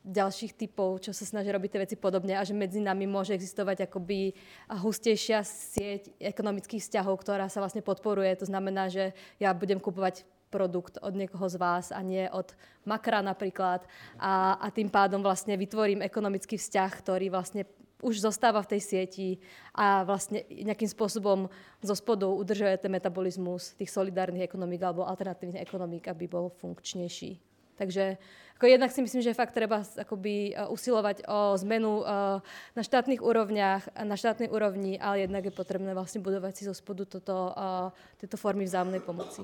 [0.05, 3.89] ďalších typov, čo sa snaží robiť tie veci podobne a že medzi nami môže existovať
[3.89, 4.37] akoby
[4.69, 8.37] hustejšia sieť ekonomických vzťahov, ktorá sa vlastne podporuje.
[8.37, 12.55] To znamená, že ja budem kupovať produkt od někoho z vás a nie od
[12.87, 13.89] makra například.
[14.19, 17.65] A, a tým pádom vlastně vytvorím ekonomický vzťah, který vlastně
[18.03, 19.39] už zostáva v tej sieti
[19.75, 21.49] a vlastně nějakým způsobem
[21.83, 27.41] zo spodu udržujete metabolismus těch solidárnych ekonomik alebo alternatívnych ekonomik, aby bol funkčnější.
[27.75, 28.17] Takže
[28.55, 32.07] jako jednak si myslím, že fakt treba akoby uh, usilovat o zmenu uh,
[32.77, 37.05] na štátnych úrovniach, na štátnej úrovni, ale jednak je potrebné vlastně budovat si zo spodu
[37.05, 39.43] toto, uh, tyto formy vzájemné pomoci.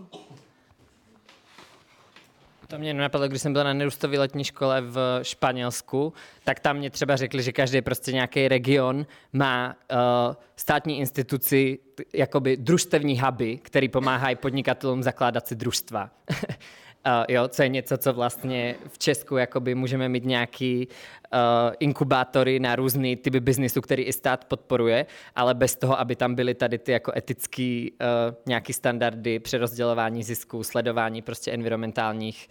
[2.71, 6.13] To mě napadlo, když jsem byl na nerůstové letní škole v Španělsku,
[6.45, 11.79] tak tam mě třeba řekli, že každý prostě nějaký region má uh, státní instituci,
[12.15, 16.11] jakoby družstevní huby, který pomáhají podnikatelům zakládat si družstva.
[17.07, 20.89] Uh, jo, co je něco, co vlastně v Česku jakoby můžeme mít nějaký
[21.33, 21.39] uh,
[21.79, 26.55] inkubátory na různý typy biznisu, který i stát podporuje, ale bez toho, aby tam byly
[26.55, 32.49] tady ty jako etický uh, nějaký standardy přerozdělování zisků, sledování prostě environmentálních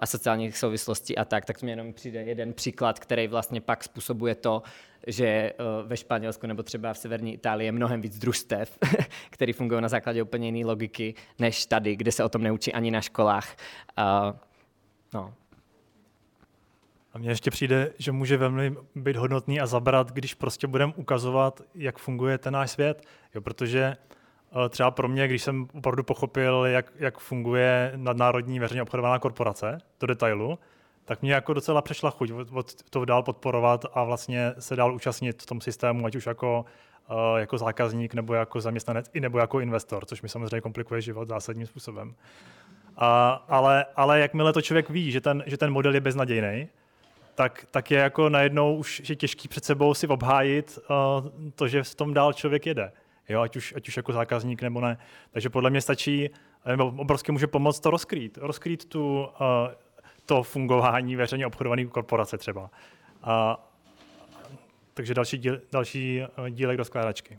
[0.00, 3.84] a sociálních souvislostí a tak, tak to mi jenom přijde jeden příklad, který vlastně pak
[3.84, 4.62] způsobuje to,
[5.06, 5.52] že
[5.86, 8.78] ve Španělsku nebo třeba v severní Itálii je mnohem víc družstev,
[9.30, 12.90] který fungují na základě úplně jiné logiky, než tady, kde se o tom neučí ani
[12.90, 13.56] na školách.
[15.14, 15.34] No.
[17.12, 21.62] A mně ještě přijde, že může velmi být hodnotný a zabrat, když prostě budeme ukazovat,
[21.74, 23.06] jak funguje ten náš svět.
[23.34, 24.15] Jo, protože eh,
[24.68, 30.06] třeba pro mě, když jsem opravdu pochopil, jak, jak funguje nadnárodní veřejně obchodovaná korporace do
[30.06, 30.58] detailu,
[31.04, 35.42] tak mě jako docela přešla chuť od to dál podporovat a vlastně se dál účastnit
[35.42, 36.64] v tom systému, ať už jako,
[37.10, 41.28] uh, jako zákazník, nebo jako zaměstnanec, i nebo jako investor, což mi samozřejmě komplikuje život
[41.28, 42.08] zásadním způsobem.
[42.08, 42.14] Uh,
[43.48, 46.68] ale, ale jakmile to člověk ví, že ten, že ten model je beznadějný,
[47.34, 51.82] tak, tak je jako najednou už je těžký před sebou si obhájit uh, to, že
[51.82, 52.92] v tom dál člověk jede.
[53.28, 54.98] Jo, ať, už, ať už jako zákazník nebo ne.
[55.30, 56.30] Takže podle mě stačí,
[56.66, 58.38] nebo obrovsky může pomoct to rozkrýt.
[58.42, 59.28] Rozkrýt tu, uh,
[60.26, 62.62] to fungování veřejně obchodované korporace třeba.
[62.62, 63.30] Uh,
[64.94, 67.38] takže další, díl, další dílek do skládačky.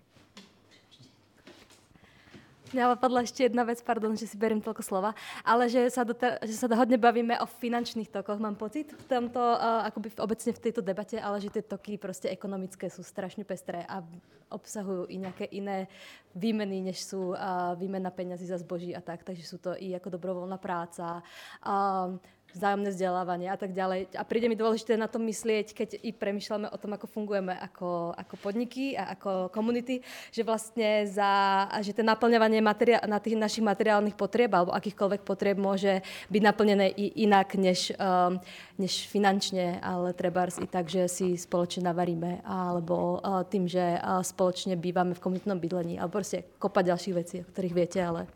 [2.73, 5.11] Mňa napadla ešte jedna vec, pardon, že si beriem toľko slova,
[5.47, 9.39] ale že sa, doter- že sa hodne bavíme o finančných tokoch, mám pocit, v tomto,
[9.39, 13.47] uh, akoby v, obecne v tejto debate, ale že tie toky proste ekonomické sú strašne
[13.47, 14.03] pestré a
[14.51, 15.87] obsahujú i nejaké iné
[16.35, 20.19] výmeny, než sú uh, výmena peňazí za zboží a tak, takže sú to i ako
[20.19, 21.23] dobrovoľná práca,
[21.63, 22.15] uh,
[22.55, 24.15] vzájomné vzdelávanie a tak ďalej.
[24.15, 28.15] A príde mi dôležité na tom myslieť, keď i premyšľame o tom, ako fungujeme ako,
[28.15, 29.99] ako podniky a ako komunity,
[30.31, 35.57] že vlastne za, že to naplňovanie materia- na tých našich materiálnych potrieb alebo akýchkoľvek potrieb
[35.59, 38.39] môže byť naplnené i inak než, um,
[38.79, 44.21] než finančne, ale treba i tak, že si spoločne navaríme alebo uh, tým, že uh,
[44.21, 48.29] spoločne bývame v komunitnom bydlení alebo proste kopa ďalších vecí, o ktorých viete, ale,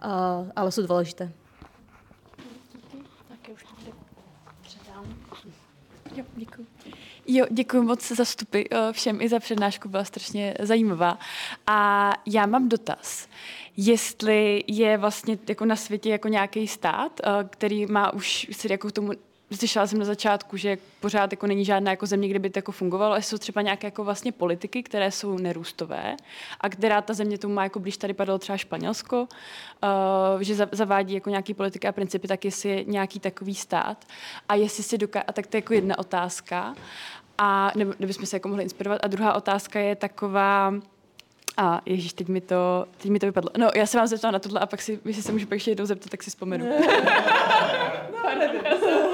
[0.00, 1.41] uh, ale sú dôležité.
[6.16, 6.66] Jo, děkuji.
[7.26, 11.18] Jo, děkuji moc za vstupy eh, všem i za přednášku, byla strašně zajímavá.
[11.66, 13.28] A já mám dotaz,
[13.76, 18.88] jestli je vlastně jako na světě jako nějaký stát, eh, který má už se jako
[18.88, 19.12] k tomu
[19.56, 22.72] slyšela jsem na začátku, že pořád jako není žádná jako země, kde by to jako
[22.72, 26.16] fungovalo, ale jsou třeba nějaké jako vlastně politiky, které jsou nerůstové
[26.60, 29.28] a která ta země tomu má, jako když tady padlo třeba Španělsko,
[30.34, 34.04] uh, že zavádí jako nějaký politiky a principy, tak jestli je nějaký takový stát
[34.48, 35.24] a jestli si doká...
[35.26, 36.74] a tak to je jako jedna otázka
[37.38, 39.00] a nebo, bychom se jako mohli inspirovat.
[39.02, 40.74] A druhá otázka je taková,
[41.56, 43.50] a ježíš, teď mi to, teď mi to vypadlo.
[43.56, 45.70] No, já se vám zeptám na tohle a pak si, jestli se můžu pak ještě
[45.70, 46.66] jednou zeptat, tak si vzpomenu.
[48.12, 49.11] no,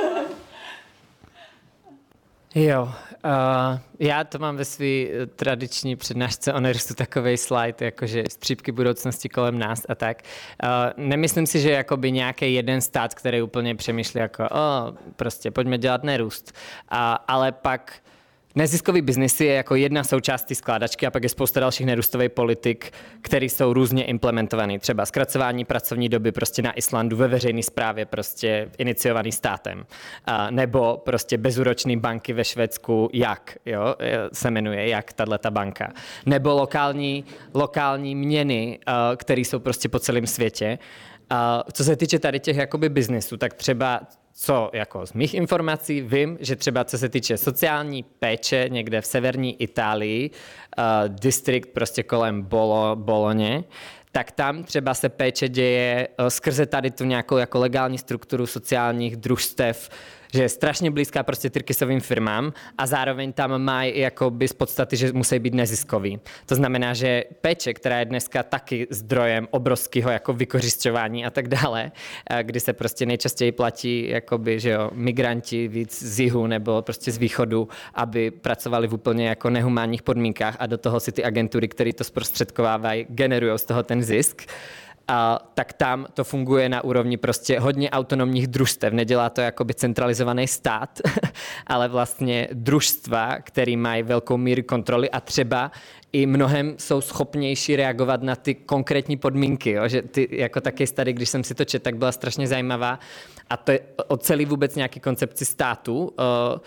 [2.61, 8.25] Jo, uh, já to mám ve své eh, tradiční přednášce o nerostu takový slide, jakože
[8.31, 10.23] střípky budoucnosti kolem nás a tak.
[10.63, 10.69] Uh,
[11.05, 16.05] nemyslím si, že jakoby nějaký jeden stát, který úplně přemýšlí jako, oh, prostě pojďme dělat
[16.05, 16.53] nerůst.
[16.93, 17.93] Uh, ale pak
[18.59, 22.93] Neziskový biznis je jako jedna součást té skládačky a pak je spousta dalších nerůstových politik,
[23.21, 24.79] které jsou různě implementované.
[24.79, 29.87] Třeba zkracování pracovní doby prostě na Islandu ve veřejné správě prostě iniciovaný státem.
[30.25, 33.95] A, nebo prostě bezúročný banky ve Švédsku, jak jo,
[34.33, 35.93] se jmenuje, jak tato banka.
[36.27, 38.79] Nebo lokální, lokální měny,
[39.17, 40.79] které jsou prostě po celém světě.
[41.31, 44.01] A co se týče tady těch jakoby biznesů, tak třeba
[44.33, 49.07] co jako z mých informací vím, že třeba co se týče sociální péče někde v
[49.07, 53.65] severní Itálii, uh, distrikt prostě kolem Bolo, Boloně,
[54.13, 59.17] tak tam třeba se péče děje uh, skrze tady tu nějakou jako legální strukturu sociálních
[59.17, 59.91] družstev,
[60.35, 65.13] že je strašně blízká prostě Tyrkisovým firmám a zároveň tam mají jakoby z podstaty, že
[65.13, 66.21] musí být neziskový.
[66.47, 71.93] To znamená, že péče, která je dneska taky zdrojem obrovského jako vykořišťování a tak dále,
[72.43, 77.19] kdy se prostě nejčastěji platí jakoby, že jo, migranti víc z jihu nebo prostě z
[77.19, 81.93] východu, aby pracovali v úplně jako nehumánních podmínkách a do toho si ty agentury, které
[81.93, 84.43] to zprostředkovávají, generují z toho ten zisk
[85.09, 88.93] a, tak tam to funguje na úrovni prostě hodně autonomních družstev.
[88.93, 91.01] Nedělá to jakoby centralizovaný stát,
[91.67, 95.71] ale vlastně družstva, který mají velkou míru kontroly a třeba
[96.13, 99.71] i mnohem jsou schopnější reagovat na ty konkrétní podmínky.
[99.71, 99.89] Jo?
[99.89, 102.99] Že ty, jako taky tady, když jsem si to četl, tak byla strašně zajímavá.
[103.51, 106.05] A to je o celý vůbec nějaký koncepci státu.
[106.05, 106.59] Uh,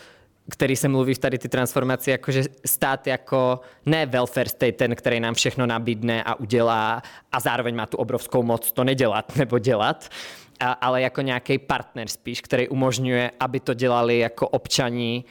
[0.52, 5.20] který se mluví v tady ty transformaci, jakože stát jako ne welfare state, ten, který
[5.20, 10.10] nám všechno nabídne a udělá a zároveň má tu obrovskou moc to nedělat nebo dělat,
[10.60, 15.26] a, ale jako nějaký partner spíš, který umožňuje, aby to dělali jako občaní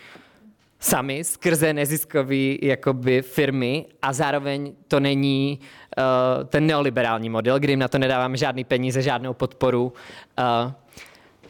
[0.80, 7.78] sami skrze neziskové jakoby firmy a zároveň to není uh, ten neoliberální model, kdy jim
[7.78, 9.92] na to nedáváme žádný peníze, žádnou podporu.
[10.38, 10.72] Uh,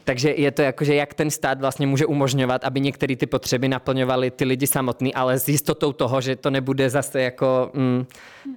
[0.03, 3.67] takže je to jako, že jak ten stát vlastně může umožňovat, aby některé ty potřeby
[3.67, 8.05] naplňovaly ty lidi samotný, ale s jistotou toho, že to nebude zase jako mm,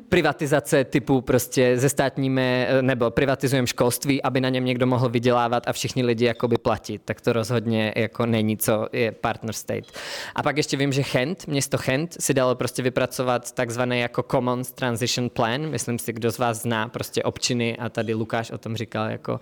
[0.08, 5.72] privatizace typu prostě ze státníme, nebo privatizujeme školství, aby na něm někdo mohl vydělávat a
[5.72, 7.02] všichni lidi jakoby platit.
[7.04, 9.92] Tak to rozhodně jako není, co je partner state.
[10.34, 14.72] A pak ještě vím, že Chent, město Chent si dalo prostě vypracovat takzvaný jako Commons
[14.72, 15.70] Transition Plan.
[15.70, 19.40] Myslím si, kdo z vás zná prostě občiny a tady Lukáš o tom říkal jako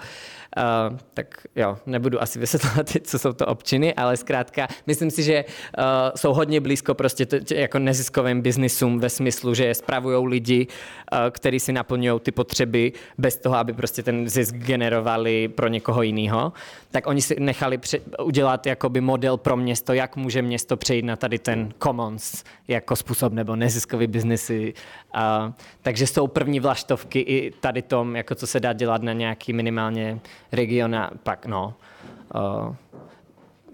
[0.57, 1.26] Uh, tak
[1.57, 5.84] jo, nebudu asi vysvětlovat, co jsou to občiny, ale zkrátka, myslím si, že uh,
[6.16, 10.66] jsou hodně blízko prostě t- t- jako neziskovým biznisům ve smyslu, že je spravují lidi,
[10.66, 16.03] uh, kteří si naplňují ty potřeby bez toho, aby prostě ten zisk generovali pro někoho
[16.03, 16.53] jiného.
[16.90, 21.16] Tak oni si nechali pře- udělat jakoby model pro město, jak může město přejít na
[21.16, 24.74] tady ten commons jako způsob nebo neziskový biznisy.
[25.14, 29.53] Uh, takže jsou první vlaštovky i tady tom, jako co se dá dělat na nějaký
[29.53, 30.18] minimálně
[30.53, 31.74] regiona, pak no,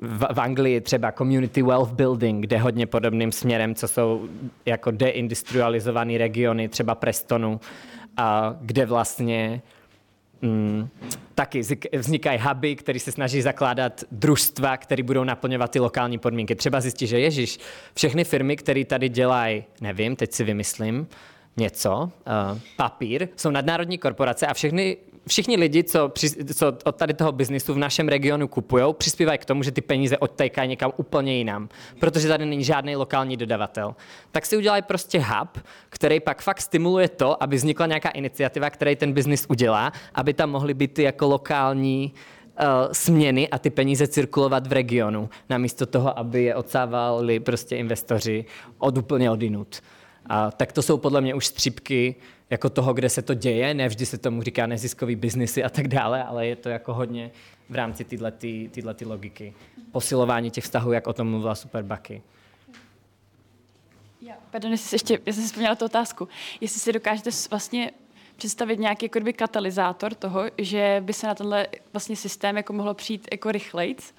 [0.02, 4.28] v, v Anglii třeba community wealth building, kde hodně podobným směrem, co jsou
[4.66, 7.60] jako deindustrializované regiony, třeba Prestonu,
[8.16, 9.62] a kde vlastně
[10.42, 10.88] mm,
[11.34, 11.62] taky
[11.98, 16.54] vznikají huby, které se snaží zakládat družstva, které budou naplňovat ty lokální podmínky.
[16.54, 17.58] Třeba zjistí, že Ježíš,
[17.94, 21.06] všechny firmy, které tady dělají, nevím, teď si vymyslím,
[21.56, 24.96] něco, uh, papír, jsou nadnárodní korporace a všechny
[25.28, 29.44] všichni lidi, co, při, co od tady toho biznisu v našem regionu kupují, přispívají k
[29.44, 31.68] tomu, že ty peníze odtékají někam úplně jinam,
[32.00, 33.94] protože tady není žádný lokální dodavatel.
[34.30, 35.58] Tak si udělají prostě hub,
[35.88, 40.50] který pak fakt stimuluje to, aby vznikla nějaká iniciativa, který ten biznis udělá, aby tam
[40.50, 46.18] mohly být ty jako lokální uh, směny a ty peníze cirkulovat v regionu, namísto toho,
[46.18, 48.44] aby je odsávali prostě investoři
[48.78, 49.80] od úplně odinut.
[50.26, 52.14] A tak to jsou podle mě už střípky
[52.50, 53.74] jako toho, kde se to děje.
[53.74, 57.30] Ne vždy se tomu říká neziskový biznisy a tak dále, ale je to jako hodně
[57.70, 59.54] v rámci tyhle logiky.
[59.92, 62.22] Posilování těch vztahů, jak o tom mluvila Super Bucky.
[64.50, 66.28] Pardon, jestli ještě, já jsem si vzpomněla tu otázku.
[66.60, 67.90] Jestli si dokážete vlastně
[68.36, 72.94] představit nějaký jako kdyby katalyzátor toho, že by se na tenhle vlastně systém jako mohlo
[72.94, 74.14] přijít jako rychlejc.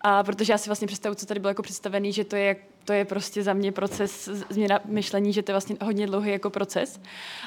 [0.00, 2.56] A protože já si vlastně představu, co tady bylo jako představený, že to je,
[2.88, 6.50] to je prostě za mě proces změna myšlení, že to je vlastně hodně dlouhý jako
[6.50, 7.00] proces.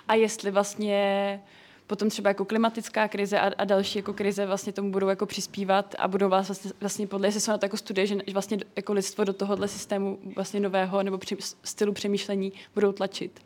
[0.07, 1.41] A jestli vlastně
[1.87, 5.95] potom třeba jako klimatická krize a, a další jako krize vlastně tomu budou jako přispívat
[5.99, 8.93] a budou vás vlastně, vlastně podle, jestli jsou na to jako studie, že vlastně jako
[8.93, 13.39] lidstvo do tohohle systému vlastně nového nebo při, stylu přemýšlení budou tlačit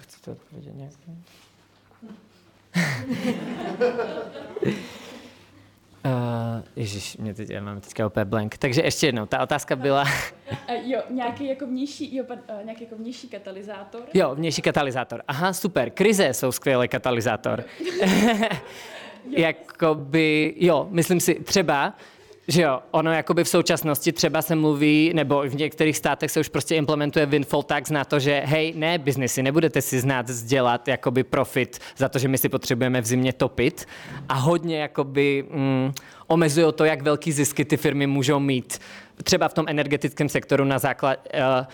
[0.00, 0.92] chcete odpovědět nějak?
[6.80, 8.58] Ježíš, mě teď, já mám teďka opět blank.
[8.58, 10.02] Takže ještě jednou, ta otázka byla...
[10.02, 14.02] Uh, jo, nějaký jako vnější, jo, uh, nějaký jako vnější katalyzátor.
[14.14, 15.22] Jo, vnější katalyzátor.
[15.28, 15.90] Aha, super.
[15.90, 17.64] Krize jsou skvělý katalyzátor.
[19.30, 21.94] Jakoby, jo, myslím si, třeba
[22.50, 26.48] že jo, ono jakoby v současnosti třeba se mluví, nebo v některých státech se už
[26.48, 31.24] prostě implementuje windfall tax na to, že hej, ne, biznesy, nebudete si znát sdělat jakoby
[31.24, 33.86] profit za to, že my si potřebujeme v zimě topit
[34.28, 35.92] a hodně jakoby mm,
[36.26, 38.78] omezují to, jak velký zisky ty firmy můžou mít
[39.22, 41.66] třeba v tom energetickém sektoru na základ, uh,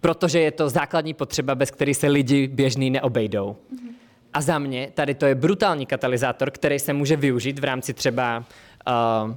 [0.00, 3.56] protože je to základní potřeba, bez který se lidi běžný neobejdou.
[3.74, 3.90] Mm-hmm.
[4.32, 8.44] A za mě tady to je brutální katalyzátor, který se může využít v rámci třeba
[9.26, 9.34] uh,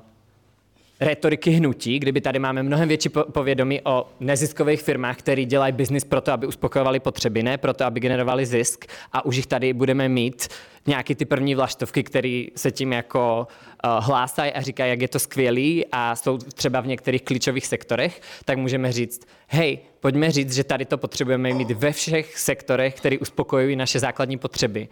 [1.03, 6.31] retoriky hnutí, kdyby tady máme mnohem větší povědomí o neziskových firmách, které dělají biznis proto,
[6.31, 10.47] aby uspokojovali potřeby, ne proto, aby generovali zisk a už jich tady budeme mít
[10.87, 13.47] nějaký ty první vlaštovky, které se tím jako
[13.85, 18.21] uh, hlásají a říkají, jak je to skvělý a jsou třeba v některých klíčových sektorech,
[18.45, 23.17] tak můžeme říct, hej, pojďme říct, že tady to potřebujeme mít ve všech sektorech, které
[23.17, 24.87] uspokojují naše základní potřeby.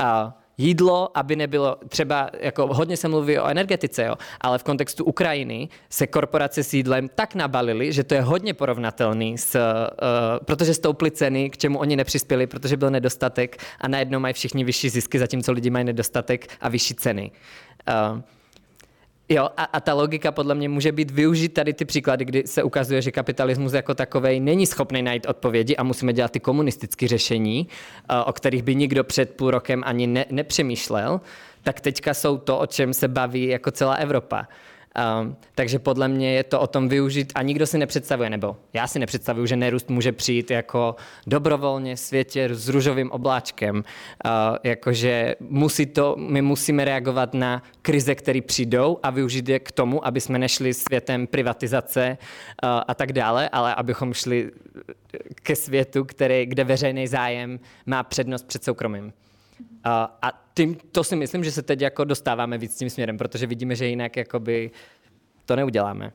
[0.00, 5.04] Uh, jídlo, aby nebylo třeba, jako hodně se mluví o energetice, jo, ale v kontextu
[5.04, 10.74] Ukrajiny se korporace s jídlem tak nabalily, že to je hodně porovnatelný, s, uh, protože
[10.74, 15.18] stouply ceny, k čemu oni nepřispěli, protože byl nedostatek a najednou mají všichni vyšší zisky,
[15.18, 17.30] zatímco lidi mají nedostatek a vyšší ceny.
[18.12, 18.20] Uh,
[19.28, 22.62] Jo, a, a ta logika podle mě může být využít tady ty příklady, kdy se
[22.62, 27.68] ukazuje, že kapitalismus jako takový není schopný najít odpovědi a musíme dělat ty komunistické řešení,
[28.10, 31.20] eh, o kterých by nikdo před půl rokem ani ne, nepřemýšlel,
[31.62, 34.48] tak teďka jsou to, o čem se baví jako celá Evropa.
[34.96, 38.86] Um, takže podle mě je to o tom využít a nikdo si nepředstavuje, nebo já
[38.86, 43.76] si nepředstavuju, že nerůst může přijít jako dobrovolně světě s růžovým obláčkem.
[43.76, 44.32] Uh,
[44.62, 50.06] jakože musí to, my musíme reagovat na krize, které přijdou a využít je k tomu,
[50.06, 54.50] aby jsme nešli světem privatizace uh, a tak dále, ale abychom šli
[55.42, 59.12] ke světu, který, kde veřejný zájem má přednost před soukromým.
[59.84, 60.18] A,
[60.54, 63.86] tím, to si myslím, že se teď jako dostáváme víc tím směrem, protože vidíme, že
[63.86, 64.70] jinak jakoby
[65.44, 66.12] to neuděláme.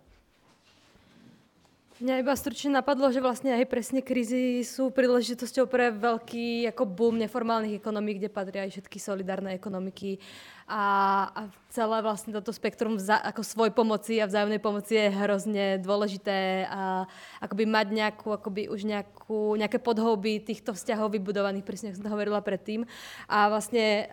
[2.02, 7.22] Mňa iba stručne napadlo, že vlastne aj presne krízy sú príležitosťou pre veľký ako boom
[7.22, 10.18] neformálnych ekonomík, kde patria aj všetky solidárne ekonomiky
[10.66, 10.84] a,
[11.30, 16.66] a celé vlastne toto spektrum vza, ako svoj pomoci a vzájomnej pomoci je hrozne dôležité
[16.66, 17.06] a
[17.38, 22.14] akoby mať nejakú, akoby už nejakú, nejaké podhouby týchto vzťahov vybudovaných, presne ako som to
[22.18, 22.82] hovorila predtým.
[23.30, 24.10] A vlastne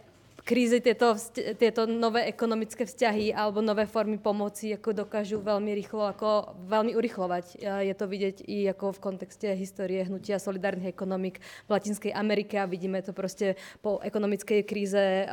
[0.49, 1.13] krízy tieto,
[1.61, 7.61] tieto nové ekonomické vzťahy alebo nové formy pomoci ako dokážu veľmi rýchlo, ako veľmi urychlovať.
[7.61, 12.65] Je to vidieť i ako v kontexte histórie hnutia solidárnych ekonomik v Latinskej Amerike a
[12.65, 15.29] vidíme to prostě po ekonomickej kríze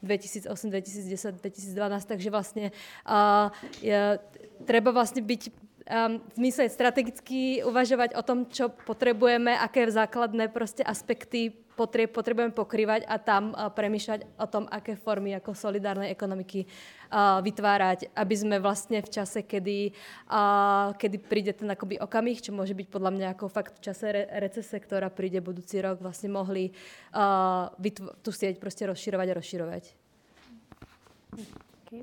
[0.00, 2.72] 2008, 2010, 2012, takže vlastne
[3.84, 4.00] je,
[4.64, 10.84] treba vlastne byť um, v zmysle strategicky uvažovať o tom, čo potrebujeme, aké základné prostě
[10.84, 16.64] aspekty potreb, potrebujeme pokrývať a tam uh, premýšľať o tom, aké formy jako solidárnej ekonomiky
[16.64, 19.92] uh, vytvárať, aby sme vlastne v čase, kedy,
[20.30, 24.06] uh, kedy príde ten akoby okamih, čo môže byť podľa mňa ako fakt v čase
[24.12, 26.70] re recese, ktorá príde budúci rok, vlastne mohli
[28.22, 29.84] tu sieť prostě rozširovať a rozširovať.
[31.86, 32.02] Okay.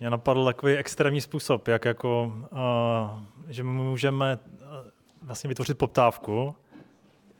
[0.00, 2.58] Mě napadl takový extrémní způsob, jak jako, uh,
[3.48, 4.38] že můžeme
[5.22, 6.56] vlastně vytvořit poptávku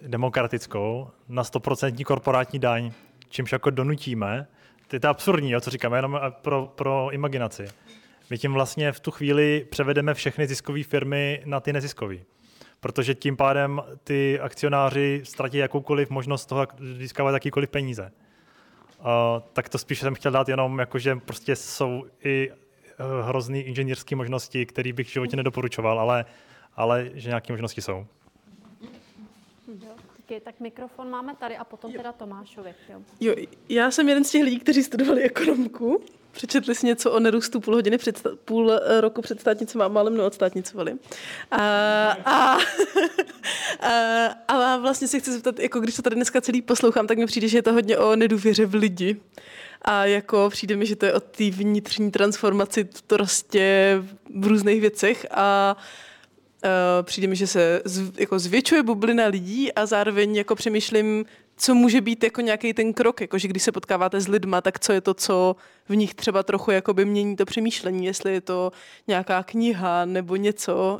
[0.07, 2.93] demokratickou na 100% korporátní daň,
[3.29, 4.47] čímž jako donutíme,
[4.89, 7.69] to je to absurdní, jo, co říkáme, jenom pro, pro imaginaci.
[8.31, 12.17] My tím vlastně v tu chvíli převedeme všechny ziskové firmy na ty neziskové.
[12.81, 16.67] Protože tím pádem ty akcionáři ztratí jakoukoliv možnost toho
[16.99, 18.13] získávat jakýkoliv peníze.
[18.99, 19.05] Uh,
[19.53, 24.17] tak to spíš jsem chtěl dát jenom, jako, že prostě jsou i uh, hrozný inženýrské
[24.17, 26.25] možnosti, které bych v životě nedoporučoval, ale,
[26.77, 28.07] ale že nějaké možnosti jsou.
[29.67, 31.97] Díky, tak mikrofon máme tady a potom jo.
[31.97, 32.75] teda Tomášovi.
[32.89, 33.01] Jo.
[33.21, 33.35] jo,
[33.69, 36.03] já jsem jeden z těch lidí, kteří studovali ekonomku.
[36.33, 40.17] Přečetli si něco o nerůstu půl hodiny před, půl eh, roku před státnicem a málem
[40.17, 40.97] neodstátnicovali.
[41.51, 41.59] A,
[42.25, 42.59] a,
[43.81, 47.27] a, a vlastně se chci zeptat, jako když to tady dneska celý poslouchám, tak mi
[47.27, 49.21] přijde, že je to hodně o nedůvěře v lidi.
[49.83, 53.97] A jako přijde mi, že to je o té vnitřní transformaci to prostě
[54.41, 56.06] v různých věcech a Uh,
[57.03, 61.25] přijde mi, že se z, jako zvětšuje bublina lidí a zároveň jako přemýšlím,
[61.57, 64.81] co může být jako nějaký ten krok, jako že když se potkáváte s lidma, tak
[64.81, 65.57] co je to, co
[65.89, 68.73] v nich třeba trochu jakoby mění to přemýšlení, jestli je to
[69.07, 70.99] nějaká kniha nebo něco,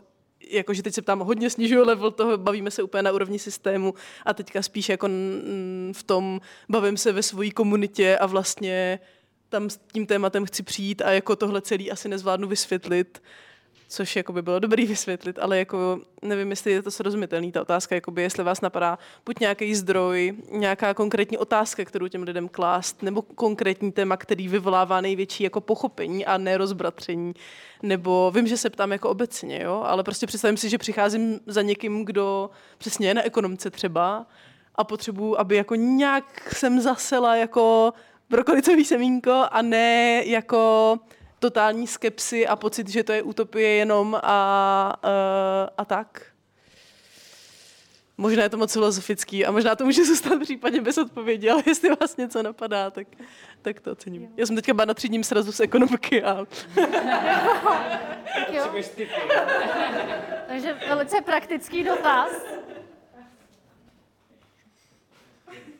[0.51, 3.95] jakože teď se ptám, hodně snižuju level toho, bavíme se úplně na úrovni systému
[4.27, 5.09] a teďka spíš jako
[5.93, 8.99] v tom bavím se ve své komunitě a vlastně
[9.49, 13.23] tam s tím tématem chci přijít a jako tohle celý asi nezvládnu vysvětlit
[13.89, 17.95] což jako by bylo dobrý vysvětlit, ale jako nevím, jestli je to srozumitelný, ta otázka,
[17.95, 23.23] jakoby, jestli vás napadá buď nějaký zdroj, nějaká konkrétní otázka, kterou těm lidem klást, nebo
[23.23, 27.35] konkrétní téma, který vyvolává největší jako pochopení a nerozbratření,
[27.83, 31.63] nebo vím, že se ptám jako obecně, jo, ale prostě představím si, že přicházím za
[31.63, 34.27] někým, kdo přesně je na ekonomce třeba
[34.75, 37.93] a potřebuji, aby jako nějak jsem zasela jako
[38.31, 40.97] brokolicový semínko a ne jako
[41.39, 44.93] totální skepsy a pocit, že to je utopie jenom a, a,
[45.79, 46.27] a tak.
[48.19, 51.97] Možná je to moc filozofický a možná to může zůstat případně bez odpovědi, ale jestli
[52.01, 53.07] vás něco napadá, tak,
[53.63, 54.29] tak to ocením.
[54.37, 56.47] Já jsem teďka byla na třídním srazu z ekonomiky a...
[60.49, 62.31] Takže velice praktický dotaz.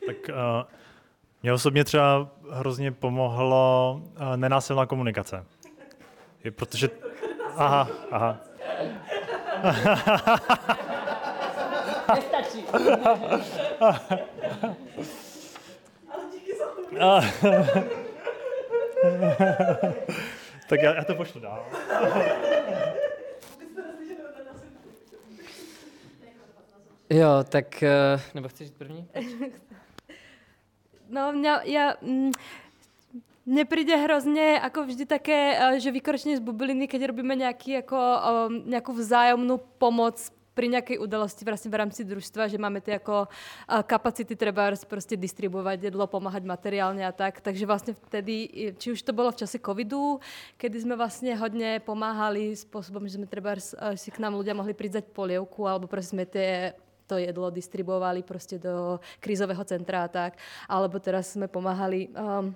[0.05, 0.76] Tak uh,
[1.47, 5.45] mě osobně třeba hrozně pomohlo uh, nenásilná komunikace.
[6.43, 6.89] Je, protože...
[7.55, 8.37] Aha, aha.
[12.15, 12.65] Nestačí.
[20.69, 21.65] tak já, já to pošlu dál.
[27.09, 29.07] Jo, tak, eh, nebo chceš jít první?
[31.09, 32.31] No, mňa, ja, mm,
[33.47, 37.97] mne príde hrozne ako vždy také, eh, že vykročenie z bubliny, keď robíme nejaký, ako,
[37.97, 38.19] um,
[38.67, 40.19] nejakú vzájomnú pomoc
[40.51, 45.13] pri nejakej udalosti vlastne v rámci družstva, že máme tie ako uh, kapacity treba prostě
[45.15, 47.45] distribuovať jedlo, pomáhať materiálne a tak.
[47.45, 48.49] Takže vlastne vtedy,
[48.81, 50.17] či už to bolo v čase covidu,
[50.57, 53.53] kedy sme vlastne hodne pomáhali spôsobom, že sme treba
[53.93, 56.73] si k nám ľudia mohli prísť polievku, alebo prostě sme tie
[57.07, 60.37] to jedlo distribuovali prostě do krízového centra a tak.
[60.69, 62.55] Alebo teraz sme pomáhali um,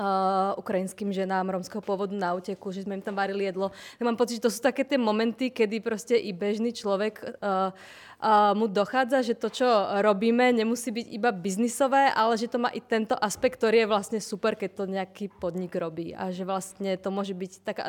[0.00, 3.74] uh, ukrajinským ženám romského pôvodu na uteku, že sme im tam varili jedlo.
[3.98, 7.74] Ja mám pocit, že to sú také tie momenty, kedy proste i bežný človek uh,
[8.22, 9.68] uh, mu dochádza, že to, čo
[10.00, 14.18] robíme, nemusí byť iba biznisové, ale že to má i tento aspekt, ktorý je vlastne
[14.22, 16.14] super, keď to nejaký podnik robí.
[16.14, 17.82] A že vlastne to môže byť taká,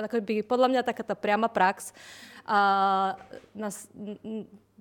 [0.47, 1.93] podľa mňa taká tá priama prax
[2.41, 2.60] a
[3.54, 3.86] nás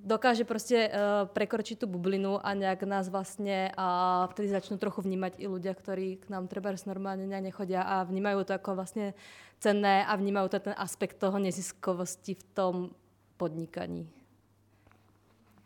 [0.05, 5.03] dokáže prostě uh, prekročiť tu bublinu a nějak nás vlastně a uh, vtedy začnou trochu
[5.03, 9.15] vnímať i ľudia, ktorí k nám třeba normálně nechodia a vnímají to jako vlastně
[9.61, 12.91] cenné a vnímají to ten aspekt toho neziskovosti v tom
[13.37, 14.09] podnikaní.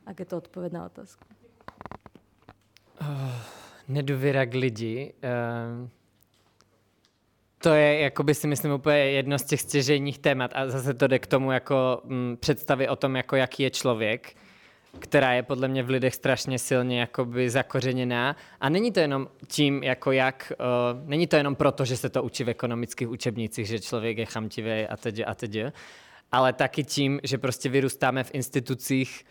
[0.06, 1.24] A je to odpověď na otázku.
[3.00, 3.40] Oh,
[3.88, 5.14] nedůvěra k lidi.
[5.22, 5.88] Uh
[7.64, 11.18] to je, jakoby si myslím, úplně jedno z těch stěžejních témat a zase to jde
[11.18, 14.36] k tomu jako m, mm, představy o tom, jako jaký je člověk,
[14.98, 18.36] která je podle mě v lidech strašně silně jakoby zakořeněná.
[18.60, 22.22] A není to jenom tím, jako jak, uh, není to jenom proto, že se to
[22.22, 25.56] učí v ekonomických učebnicích, že člověk je chamtivý a teď a teď,
[26.32, 29.24] ale taky tím, že prostě vyrůstáme v institucích,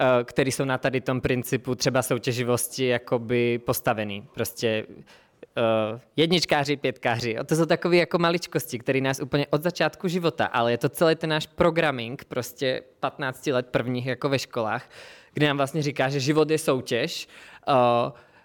[0.00, 4.28] uh, které jsou na tady tom principu třeba soutěživosti jakoby postavený.
[4.34, 4.86] Prostě
[5.92, 7.36] uh, jedničkáři, pětkáři.
[7.46, 11.14] To jsou takové jako maličkosti, které nás úplně od začátku života, ale je to celý
[11.14, 14.90] ten náš programming, prostě 15 let prvních jako ve školách,
[15.32, 17.28] kde nám vlastně říká, že život je soutěž,
[17.68, 17.74] uh,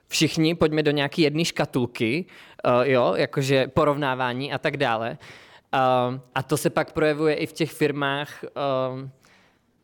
[0.08, 2.26] všichni pojďme do nějaké jedné škatulky,
[2.66, 5.18] uh, jo, jakože porovnávání a tak dále.
[5.74, 9.10] Uh, a to se pak projevuje i v těch firmách, uh,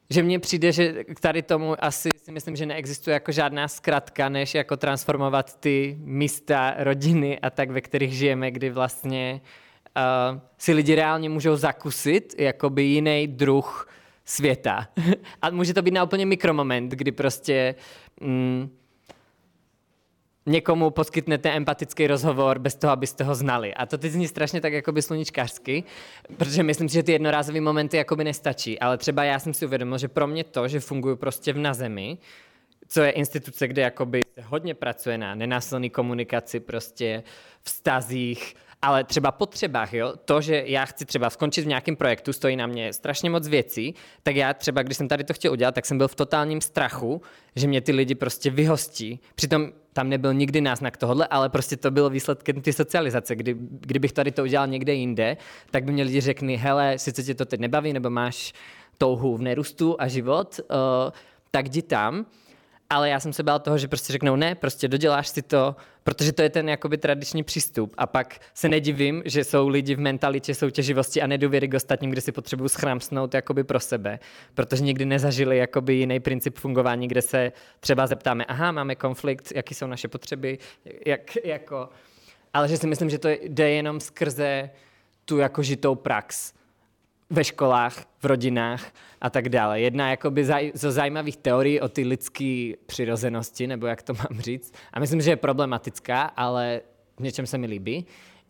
[0.10, 4.30] že mně přijde, že k tady tomu asi si myslím, že neexistuje jako žádná zkratka,
[4.30, 9.42] než jako transformovat ty místa, rodiny a tak, ve kterých žijeme, kdy vlastně
[10.34, 13.90] uh, si lidi reálně můžou zakusit jakoby jiný druh
[14.26, 14.88] světa.
[15.42, 17.76] a může to být na úplně mikromoment, kdy prostě
[18.22, 18.70] mm,
[20.46, 23.74] někomu poskytnete empatický rozhovor bez toho, abyste ho znali.
[23.74, 25.84] A to teď zní strašně tak jakoby sluníčkářsky,
[26.38, 28.80] protože myslím si, že ty jednorázové momenty jakoby nestačí.
[28.80, 31.74] Ale třeba já jsem si uvědomil, že pro mě to, že funguji prostě v na
[31.74, 32.18] zemi,
[32.88, 37.24] co je instituce, kde jakoby se hodně pracuje na nenásilné komunikaci, prostě
[37.62, 42.56] vztazích, ale třeba potřebách, jo, to, že já chci třeba skončit v nějakém projektu, stojí
[42.56, 45.86] na mě strašně moc věcí, tak já třeba, když jsem tady to chtěl udělat, tak
[45.86, 47.22] jsem byl v totálním strachu,
[47.56, 49.20] že mě ty lidi prostě vyhostí.
[49.36, 53.36] Přitom tam nebyl nikdy náznak tohohle, ale prostě to bylo výsledkem ty socializace.
[53.36, 55.38] Kdy, kdybych tady to udělal někde jinde,
[55.72, 58.54] tak by mě lidi řekli, hele, sice tě to teď nebaví, nebo máš
[58.98, 61.12] touhu v nerůstu a život, uh,
[61.52, 62.26] tak jdi tam
[62.92, 66.32] ale já jsem se bál toho, že prostě řeknou ne, prostě doděláš si to, protože
[66.32, 67.96] to je ten jakoby tradiční přístup.
[67.98, 72.22] A pak se nedivím, že jsou lidi v mentalitě soutěživosti a nedůvěry k ostatním, kde
[72.22, 74.20] si potřebují schramsnout jakoby pro sebe,
[74.54, 79.76] protože nikdy nezažili jakoby jiný princip fungování, kde se třeba zeptáme, aha, máme konflikt, jaký
[79.76, 80.58] jsou naše potřeby,
[81.06, 81.90] jak, jako...
[82.54, 84.70] Ale že si myslím, že to jde jenom skrze
[85.26, 86.54] tu jako žitou prax
[87.32, 89.82] ve školách, v rodinách a tak dále.
[89.82, 94.74] Jedna jakoby zaj, zo zajímavých teorií o ty lidské přirozenosti, nebo jak to mám říct,
[94.94, 96.82] a myslím, že je problematická, ale
[97.18, 98.06] v něčem se mi líbí,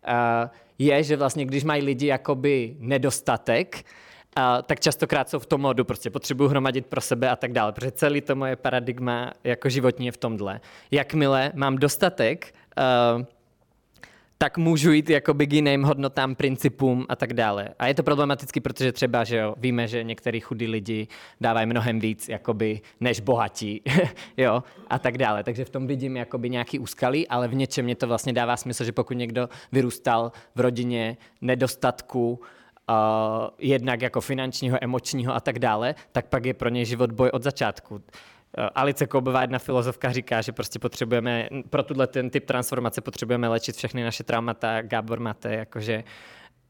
[0.07, 3.85] uh, je, že vlastně když mají lidi jakoby nedostatek,
[4.37, 7.71] Uh, tak častokrát jsou v tom modu, prostě potřebuju hromadit pro sebe a tak dále,
[7.71, 10.61] protože celý to moje paradigma jako životní je v tomhle.
[10.91, 12.53] Jakmile mám dostatek,
[13.17, 13.25] uh,
[14.41, 17.69] tak můžu jít jakoby k jiným hodnotám, principům a tak dále.
[17.79, 21.07] A je to problematický, protože třeba, že jo, víme, že některý chudí lidi
[21.41, 23.81] dávají mnohem víc jakoby, než bohatí,
[24.37, 25.43] jo, a tak dále.
[25.43, 28.83] Takže v tom vidím jakoby nějaký úskalí, ale v něčem mě to vlastně dává smysl,
[28.83, 32.39] že pokud někdo vyrůstal v rodině nedostatku,
[32.89, 32.95] uh,
[33.59, 37.43] jednak jako finančního, emočního a tak dále, tak pak je pro něj život boj od
[37.43, 38.01] začátku.
[38.57, 43.47] Eh, Alice Koubová, jedna filozofka, říká, že prostě potřebujeme, pro tuhle ten typ transformace potřebujeme
[43.47, 46.03] léčit všechny naše traumata, Gábor Mate, jakože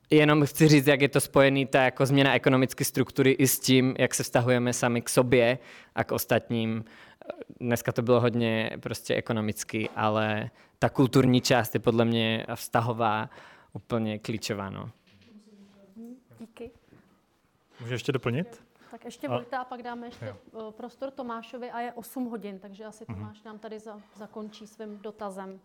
[0.09, 3.95] jenom chci říct, jak je to spojený, ta jako změna ekonomické struktury i s tím,
[3.99, 5.57] jak se vztahujeme sami k sobě
[5.95, 6.85] a k ostatním.
[7.59, 13.29] Dneska to bylo hodně prostě ekonomický, ale ta kulturní část je podle mě vztahová
[13.73, 14.69] úplně klíčová.
[14.69, 14.89] No.
[16.39, 16.71] Díky.
[17.79, 18.63] Můžu ještě doplnit?
[18.91, 19.41] Tak ještě a...
[19.57, 20.71] a pak dáme ještě jo.
[20.77, 23.17] prostor Tomášovi a je 8 hodin, takže asi mhm.
[23.17, 25.59] Tomáš nám tady za, zakončí svým dotazem.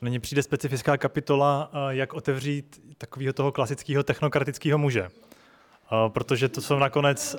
[0.00, 5.08] Nyní přijde specifická kapitola, jak otevřít takového toho klasického technokratického muže.
[6.08, 7.36] Protože to jsou nakonec,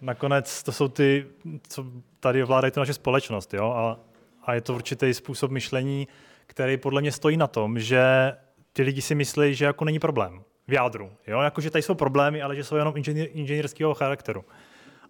[0.00, 1.26] nakonec to jsou ty,
[1.68, 1.86] co
[2.20, 3.54] tady ovládají tu naše společnost.
[3.54, 3.70] Jo?
[3.70, 4.00] A,
[4.42, 6.08] a je to určitý způsob myšlení,
[6.46, 8.32] který podle mě stojí na tom, že
[8.72, 11.12] ty lidi si myslí, že jako není problém v jádru.
[11.26, 11.40] Jo?
[11.40, 14.44] Jako, že tady jsou problémy, ale že jsou jenom inženýr, inženýrského charakteru.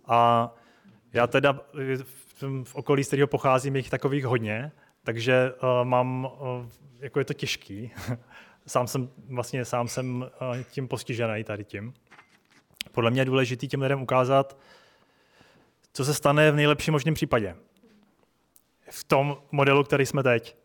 [0.07, 0.50] A
[1.12, 1.61] já teda
[2.42, 4.72] v, v okolí, z kterého pocházím, jich takových hodně,
[5.05, 6.66] takže uh, mám, uh,
[7.00, 7.90] jako je to těžký.
[8.66, 11.94] sám jsem vlastně sám jsem uh, tím postižený tady tím.
[12.92, 14.59] Podle mě je důležité těm lidem ukázat,
[15.92, 17.57] co se stane v nejlepším možném případě.
[18.90, 20.57] V tom modelu, který jsme teď.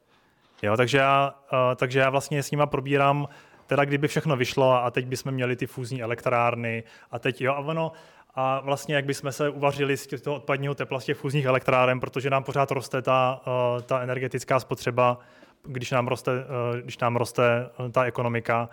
[0.64, 3.28] Jo, takže, já, uh, takže já vlastně s nima probírám,
[3.68, 7.60] teda kdyby všechno vyšlo a teď bychom měli ty fúzní elektrárny a teď jo, a
[7.60, 7.92] ono,
[8.36, 12.30] a vlastně jak bychom se uvařili z toho odpadního tepla z těch fúzních elektráren, protože
[12.30, 15.20] nám pořád roste ta, uh, ta energetická spotřeba,
[15.64, 18.70] když nám roste, uh, když nám roste ta ekonomika.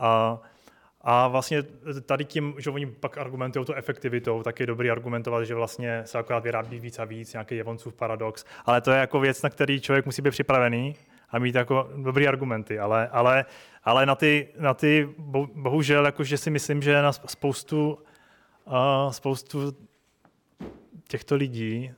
[0.00, 0.38] Uh,
[1.08, 1.62] a vlastně
[2.06, 6.18] tady tím, že oni pak argumentují tu efektivitou, tak je dobrý argumentovat, že vlastně se
[6.18, 8.44] akorát vyrábí víc a víc, nějaký Jevoncův paradox.
[8.64, 10.94] Ale to je jako věc, na který člověk musí být připravený
[11.30, 12.78] a mít jako dobrý argumenty.
[12.78, 13.44] Ale, ale,
[13.86, 15.14] ale na, ty, na ty,
[15.54, 17.98] bohužel, jakože si myslím, že na spoustu,
[19.10, 19.76] spoustu
[21.08, 21.92] těchto lidí,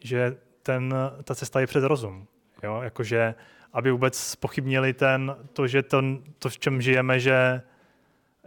[0.00, 2.26] že ten, ta cesta je před rozum.
[2.62, 2.80] Jo?
[2.82, 3.34] Jakože,
[3.72, 6.02] aby vůbec pochybnili ten, to, že to,
[6.38, 7.62] to, v čem žijeme, že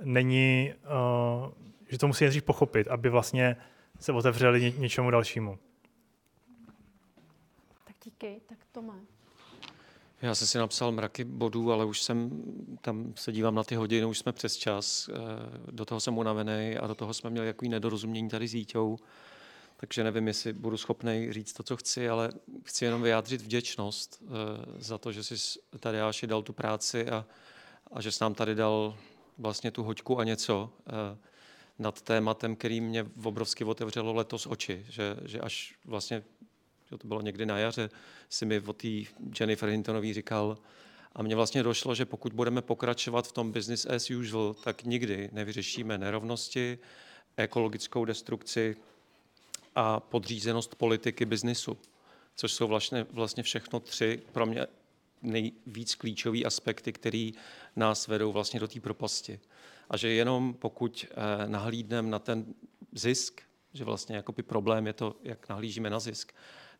[0.04, 0.74] není,
[1.90, 3.56] že to musí nejdřív pochopit, aby vlastně
[4.00, 5.60] se otevřeli ně, něčemu dalšímu.
[7.86, 9.14] Tak díky, tak Tome.
[10.24, 12.44] Já jsem si napsal mraky bodů, ale už jsem,
[12.82, 15.14] tam se dívám na ty hodiny, už jsme přes čas, eh,
[15.72, 18.98] do toho jsem unavený a do toho jsme měli jaký nedorozumění tady s Jíťou
[19.84, 22.32] takže nevím, jestli budu schopný říct to, co chci, ale
[22.64, 24.30] chci jenom vyjádřit vděčnost uh,
[24.78, 27.26] za to, že jsi tady Jáši dal tu práci a,
[27.92, 28.98] a že jsi nám tady dal
[29.38, 30.94] vlastně tu hoďku a něco uh,
[31.80, 36.24] nad tématem, který mě obrovsky otevřelo letos oči, že, že až vlastně,
[36.94, 37.90] že to bylo někdy na jaře,
[38.30, 38.88] si mi o té
[39.40, 40.58] Jennifer Hintonový říkal,
[41.16, 45.30] a mně vlastně došlo, že pokud budeme pokračovat v tom business as usual, tak nikdy
[45.32, 46.78] nevyřešíme nerovnosti,
[47.38, 48.76] ekologickou destrukci,
[49.76, 51.78] a podřízenost politiky biznisu,
[52.36, 54.68] což jsou vlastně, vlastně všechno tři pro mě
[55.22, 57.30] nejvíc klíčové aspekty, které
[57.76, 59.40] nás vedou vlastně do té propasti.
[59.90, 62.46] A že jenom pokud eh, nahlídneme na ten
[62.92, 63.42] zisk,
[63.74, 66.34] že vlastně jako by problém je to, jak nahlížíme na zisk,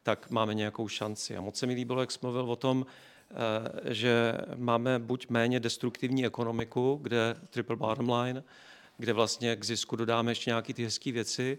[0.04, 1.38] tak máme nějakou šanci.
[1.38, 5.60] A moc se mi líbilo, jak jsi mluvil o tom, eh, že máme buď méně
[5.60, 8.44] destruktivní ekonomiku, kde triple bottom line,
[8.98, 11.58] kde vlastně k zisku dodáme ještě nějaké ty hezké věci,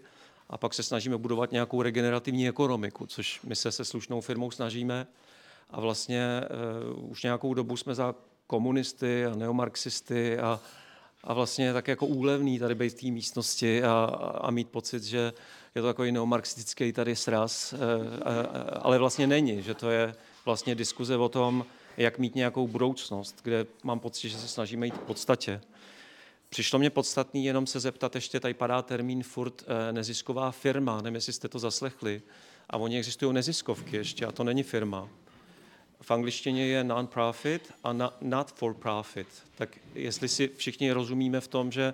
[0.49, 5.07] a pak se snažíme budovat nějakou regenerativní ekonomiku, což my se se slušnou firmou snažíme.
[5.69, 6.41] A vlastně
[6.97, 8.15] uh, už nějakou dobu jsme za
[8.47, 10.59] komunisty a neomarxisty a,
[11.23, 14.03] a vlastně tak jako úlevný tady být v té místnosti a,
[14.41, 15.33] a mít pocit, že
[15.75, 17.87] je to takový neomarxistický tady sraz, uh, uh,
[18.81, 20.15] ale vlastně není, že to je
[20.45, 21.65] vlastně diskuze o tom,
[21.97, 25.61] jak mít nějakou budoucnost, kde mám pocit, že se snažíme jít v podstatě.
[26.49, 31.15] Přišlo mě podstatný jenom se zeptat, ještě tady padá termín furt eh, nezisková firma, nevím,
[31.15, 32.21] jestli jste to zaslechli.
[32.69, 35.09] A oni existují neziskovky ještě a to není firma.
[36.01, 39.27] V angličtině je non-profit a not for profit.
[39.55, 41.93] Tak jestli si všichni rozumíme v tom, že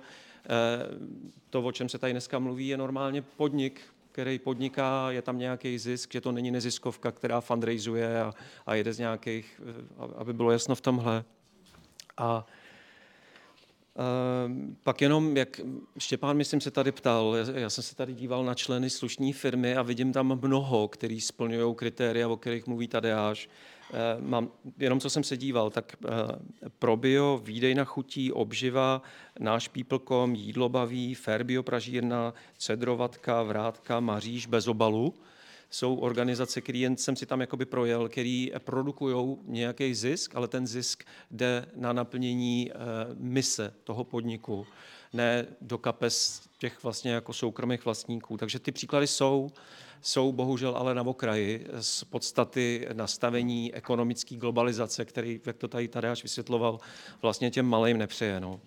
[1.50, 3.80] to, o čem se tady dneska mluví, je normálně podnik,
[4.12, 8.34] který podniká, je tam nějaký zisk, že to není neziskovka, která fundraizuje a,
[8.66, 11.24] a jede z nějakých, eh, aby bylo jasno v tomhle.
[12.16, 12.46] A
[14.82, 15.60] pak jenom, jak
[15.98, 19.82] Štěpán, myslím, se tady ptal, já jsem se tady díval na členy slušné firmy a
[19.82, 23.48] vidím tam mnoho, který splňují kritéria, o kterých mluví Tadeáš.
[23.92, 26.08] Ehm, mám, jenom co jsem se díval, tak eh,
[26.78, 29.02] probio, výdej na chutí, obživa,
[29.38, 35.14] náš People.com, jídlo baví, Ferbio pražírna, cedrovatka, vrátka, maříž bez obalu
[35.72, 41.04] jsou organizace, který jsem si tam jakoby projel, který produkují nějaký zisk, ale ten zisk
[41.30, 42.74] jde na naplnění e,
[43.14, 44.66] mise toho podniku,
[45.12, 48.36] ne do kapes těch vlastně jako soukromých vlastníků.
[48.36, 49.50] Takže ty příklady jsou,
[50.02, 56.22] jsou bohužel ale na okraji z podstaty nastavení ekonomické globalizace, který, jak to tady až
[56.22, 56.80] vysvětloval,
[57.22, 58.40] vlastně těm malým nepřeje.
[58.40, 58.60] No.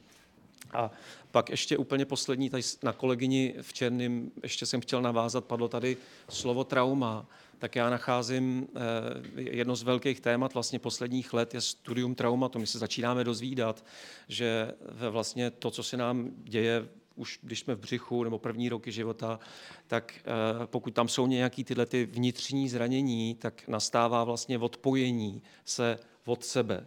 [0.73, 0.91] A
[1.31, 5.97] pak ještě úplně poslední, tady na kolegyni v Černém, ještě jsem chtěl navázat, padlo tady
[6.29, 7.25] slovo trauma.
[7.59, 12.59] Tak já nacházím eh, jedno z velkých témat vlastně posledních let je studium traumatu.
[12.59, 13.85] My se začínáme dozvídat,
[14.27, 14.71] že
[15.09, 19.39] vlastně to, co se nám děje už když jsme v břichu nebo první roky života,
[19.87, 20.23] tak eh,
[20.65, 26.85] pokud tam jsou nějaké tyhle ty vnitřní zranění, tak nastává vlastně odpojení se od sebe.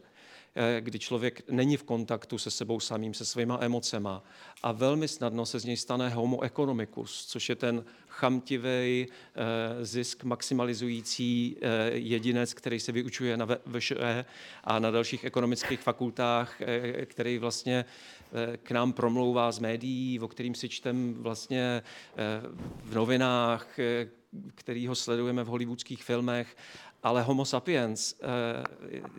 [0.59, 4.23] Eh, kdy člověk není v kontaktu se sebou samým, se svýma emocema
[4.63, 9.07] a velmi snadno se z něj stane homo economicus, což je ten chamtivý
[9.83, 11.57] zisk maximalizující
[11.93, 14.25] jedinec, který se vyučuje na VŠE
[14.65, 16.61] a na dalších ekonomických fakultách,
[17.05, 17.85] který vlastně
[18.63, 21.83] k nám promlouvá z médií, o kterým si čtem vlastně
[22.85, 23.79] v novinách,
[24.55, 26.57] který ho sledujeme v hollywoodských filmech,
[27.03, 28.27] ale Homo sapiens eh,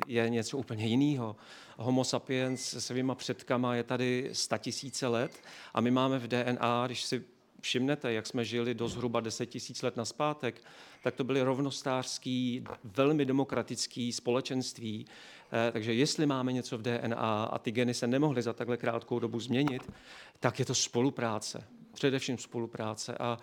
[0.07, 1.35] je něco úplně jiného.
[1.77, 7.03] Homo sapiens se svýma předkama je tady tisíce let a my máme v DNA, když
[7.03, 7.23] si
[7.61, 10.61] všimnete, jak jsme žili do zhruba 10 tisíc let naspátek,
[11.03, 15.05] tak to byly rovnostářský, velmi demokratický společenství.
[15.51, 19.19] Eh, takže jestli máme něco v DNA a ty geny se nemohly za takhle krátkou
[19.19, 19.91] dobu změnit,
[20.39, 21.63] tak je to spolupráce.
[21.93, 23.17] Především spolupráce.
[23.17, 23.37] A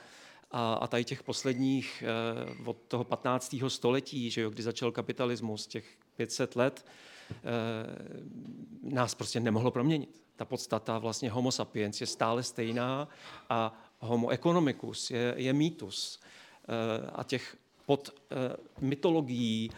[0.56, 3.56] a, a tady těch posledních eh, od toho 15.
[3.68, 5.84] století, že jo, kdy začal kapitalismus, těch
[6.16, 6.86] 500 let,
[7.30, 7.36] eh,
[8.82, 10.20] nás prostě nemohlo proměnit.
[10.36, 13.08] Ta podstata vlastně homo sapiens je stále stejná
[13.48, 16.20] a homo economicus je, je mýtus.
[16.20, 18.10] Eh, a těch pod
[18.80, 19.70] mytologií,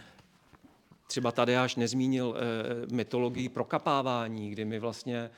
[1.07, 2.35] třeba tady až nezmínil
[2.91, 5.31] mytologii prokapávání, kdy my vlastně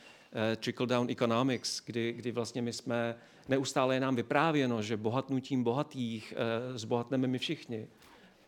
[0.56, 3.16] trickle-down economics, kdy, kdy vlastně my jsme
[3.50, 7.88] Neustále je nám vyprávěno, že bohatnutím bohatých eh, zbohatneme my všichni.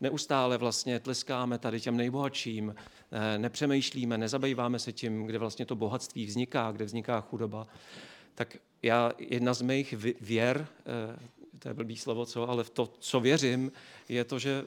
[0.01, 2.75] Neustále vlastně tleskáme tady těm nejbohatším,
[3.11, 7.67] eh, nepřemýšlíme, nezabýváme se tím, kde vlastně to bohatství vzniká, kde vzniká chudoba.
[8.35, 11.19] Tak já, jedna z mých věr, eh,
[11.59, 13.71] to je blbý slovo, co, ale v to, co věřím,
[14.09, 14.63] je to, že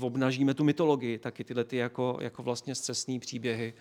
[0.00, 3.74] obnažíme tu mytologii, taky tyhle ty jako, jako vlastně scesní příběhy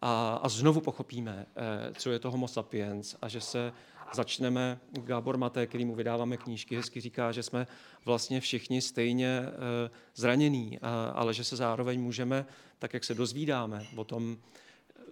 [0.00, 1.46] a, a znovu pochopíme,
[1.94, 3.72] co je to homo sapiens a že se
[4.14, 7.66] začneme, Gábor Maté, kterýmu vydáváme knížky, hezky říká, že jsme
[8.04, 10.78] vlastně všichni stejně eh, zranění,
[11.14, 12.46] ale že se zároveň můžeme,
[12.78, 15.02] tak jak se dozvídáme o tom eh,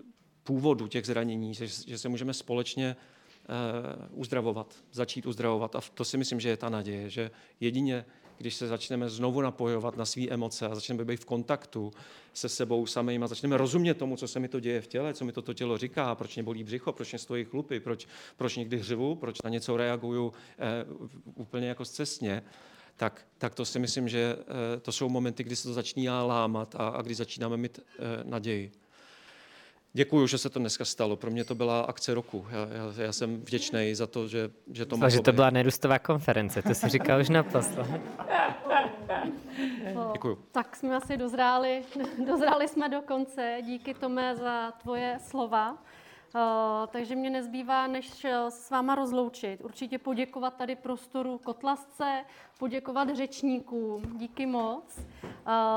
[0.43, 5.76] původu těch zranění, že, se můžeme společně eh, uzdravovat, začít uzdravovat.
[5.76, 7.30] A to si myslím, že je ta naděje, že
[7.61, 8.05] jedině
[8.39, 11.93] když se začneme znovu napojovat na své emoce a začneme být v kontaktu
[12.34, 15.24] se sebou samým a začneme rozumět tomu, co se mi to děje v těle, co
[15.24, 18.57] mi to, to tělo říká, proč mě bolí břicho, proč mě stojí chlupy, proč, proč
[18.57, 20.84] někdy hřivu, proč na něco reaguju eh,
[21.34, 22.43] úplně jako zcestně,
[22.97, 26.74] tak, tak to si myslím, že eh, to jsou momenty, kdy se to začíná lámat
[26.74, 28.72] a, a kdy začínáme mít eh, naději.
[29.93, 31.16] Děkuji, že se to dneska stalo.
[31.16, 32.47] Pro mě to byla akce roku.
[32.51, 35.99] Já, já, já jsem vděčný za to, že, že to mohlo že to byla nedustová
[35.99, 37.86] konference, to si říkal už naposled.
[40.12, 40.39] Děkuji.
[40.53, 41.82] Tak jsme asi dozráli,
[42.26, 43.59] dozráli jsme do konce.
[43.62, 45.78] Díky Tome za tvoje slova.
[46.35, 46.41] Uh,
[46.87, 49.61] takže mě nezbývá, než eh, s váma rozloučit.
[49.64, 52.24] Určitě poděkovat tady prostoru Kotlasce,
[52.59, 54.99] poděkovat řečníkům, díky moc.
[54.99, 55.35] Uh,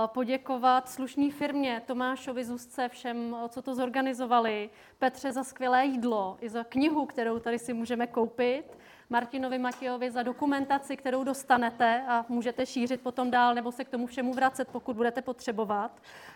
[0.08, 6.64] poděkovat slušné firmě Tomášovi Zuzce, všem, co to zorganizovali, Petře za skvělé jídlo, i za
[6.64, 8.78] knihu, kterou tady si můžeme koupit.
[9.12, 14.08] Martinovi Matějovi za dokumentaci, kterou dostanete a můžete šířit potom dál nebo se k tomu
[14.08, 15.92] všemu vracet, pokud budete potřebovat.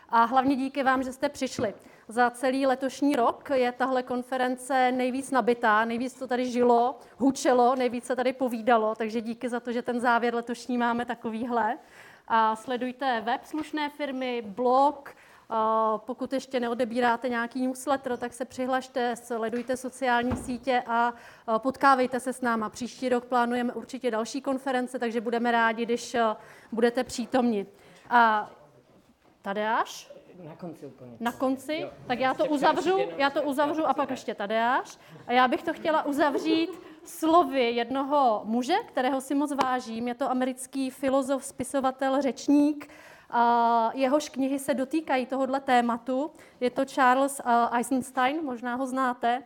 [0.09, 1.73] A hlavně díky vám, že jste přišli.
[2.07, 8.05] Za celý letošní rok je tahle konference nejvíc nabitá, nejvíc to tady žilo, hučelo, nejvíc
[8.05, 11.77] se tady povídalo, takže díky za to, že ten závěr letošní máme takovýhle.
[12.27, 15.15] A sledujte web slušné firmy, blog,
[15.97, 21.13] pokud ještě neodebíráte nějaký newsletter, tak se přihlašte, sledujte sociální sítě a
[21.57, 22.69] potkávejte se s náma.
[22.69, 26.15] Příští rok plánujeme určitě další konference, takže budeme rádi, když
[26.71, 27.65] budete přítomni.
[28.09, 28.51] A
[29.41, 30.11] Tadeáš?
[30.43, 31.11] Na konci úplně.
[31.19, 31.77] Na konci?
[31.81, 31.89] Jo.
[32.07, 34.97] Tak já to uzavřu, já to uzavřu a pak ještě Tadeáš.
[35.27, 36.69] A já bych to chtěla uzavřít
[37.03, 40.07] slovy jednoho muže, kterého si moc vážím.
[40.07, 42.89] Je to americký filozof, spisovatel, řečník,
[43.93, 46.31] jehož knihy se dotýkají tohohle tématu.
[46.59, 49.43] Je to Charles Eisenstein, možná ho znáte.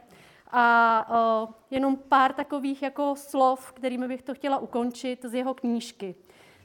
[0.52, 6.16] A jenom pár takových jako slov, kterými bych to chtěla ukončit z jeho knížky.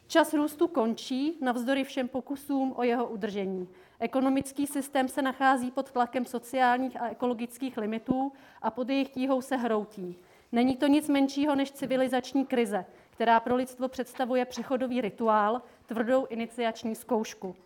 [0.07, 3.69] Čas růstu končí navzdory všem pokusům o jeho udržení.
[4.01, 9.57] Ekonomický systém se nachází pod tlakem sociálních a ekologických limitů a pod jejich tíhou se
[9.57, 10.19] hroutí.
[10.53, 12.85] Není to nic menšího než civilizační krize,
[13.15, 17.57] která pro lidstvo představuje přechodový rituál, tvrdou iniciační zkoušku.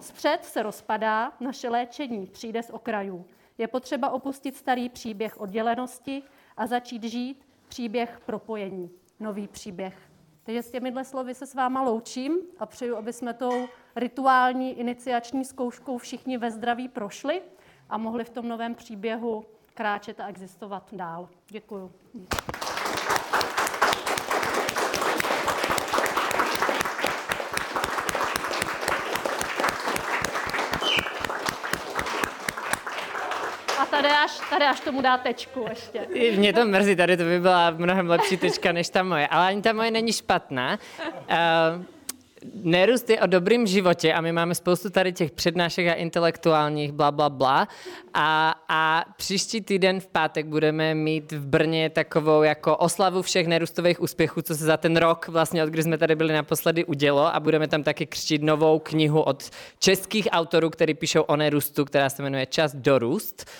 [0.00, 3.26] Střed se rozpadá, naše léčení přijde z okrajů.
[3.58, 6.22] Je potřeba opustit starý příběh oddělenosti
[6.56, 8.90] a začít žít příběh propojení,
[9.20, 9.98] nový příběh.
[10.42, 15.44] Takže s těmihle slovy se s váma loučím a přeju, aby jsme tou rituální iniciační
[15.44, 17.42] zkouškou všichni ve zdraví prošli
[17.90, 19.44] a mohli v tom novém příběhu
[19.74, 21.28] kráčet a existovat dál.
[21.48, 21.92] Děkuju.
[33.96, 36.06] Tady až, tady až tomu dá tečku ještě.
[36.36, 39.62] Mě to mrzí, tady to by byla mnohem lepší tečka než ta moje, ale ani
[39.62, 40.78] ta moje není špatná.
[41.30, 41.84] Uh,
[42.54, 47.10] Nerůst je o dobrým životě a my máme spoustu tady těch přednášek a intelektuálních bla,
[47.10, 47.68] bla, bla.
[48.14, 54.00] A, a příští týden v pátek budeme mít v Brně takovou jako oslavu všech nerůstových
[54.00, 57.40] úspěchů, co se za ten rok, vlastně od kdy jsme tady byli naposledy, udělo a
[57.40, 62.22] budeme tam taky křtít novou knihu od českých autorů, který píšou o nerůstu, která se
[62.22, 63.50] jmenuje Čas do růst.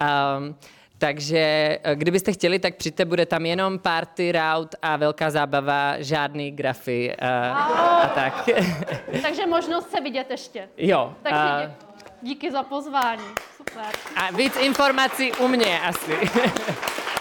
[0.00, 0.56] Um,
[0.98, 1.38] takže
[1.82, 7.16] eh, kdybyste chtěli, tak přijďte, bude tam jenom party, route a velká zábava, žádný grafy
[7.22, 7.28] uh,
[7.58, 8.48] a tak.
[9.22, 10.68] Takže možnost se vidět ještě.
[10.76, 11.14] Jo.
[11.22, 11.72] Takže uh, dě-
[12.22, 13.24] díky za pozvání.
[13.56, 13.84] Super.
[14.16, 16.12] a víc informací u mě asi.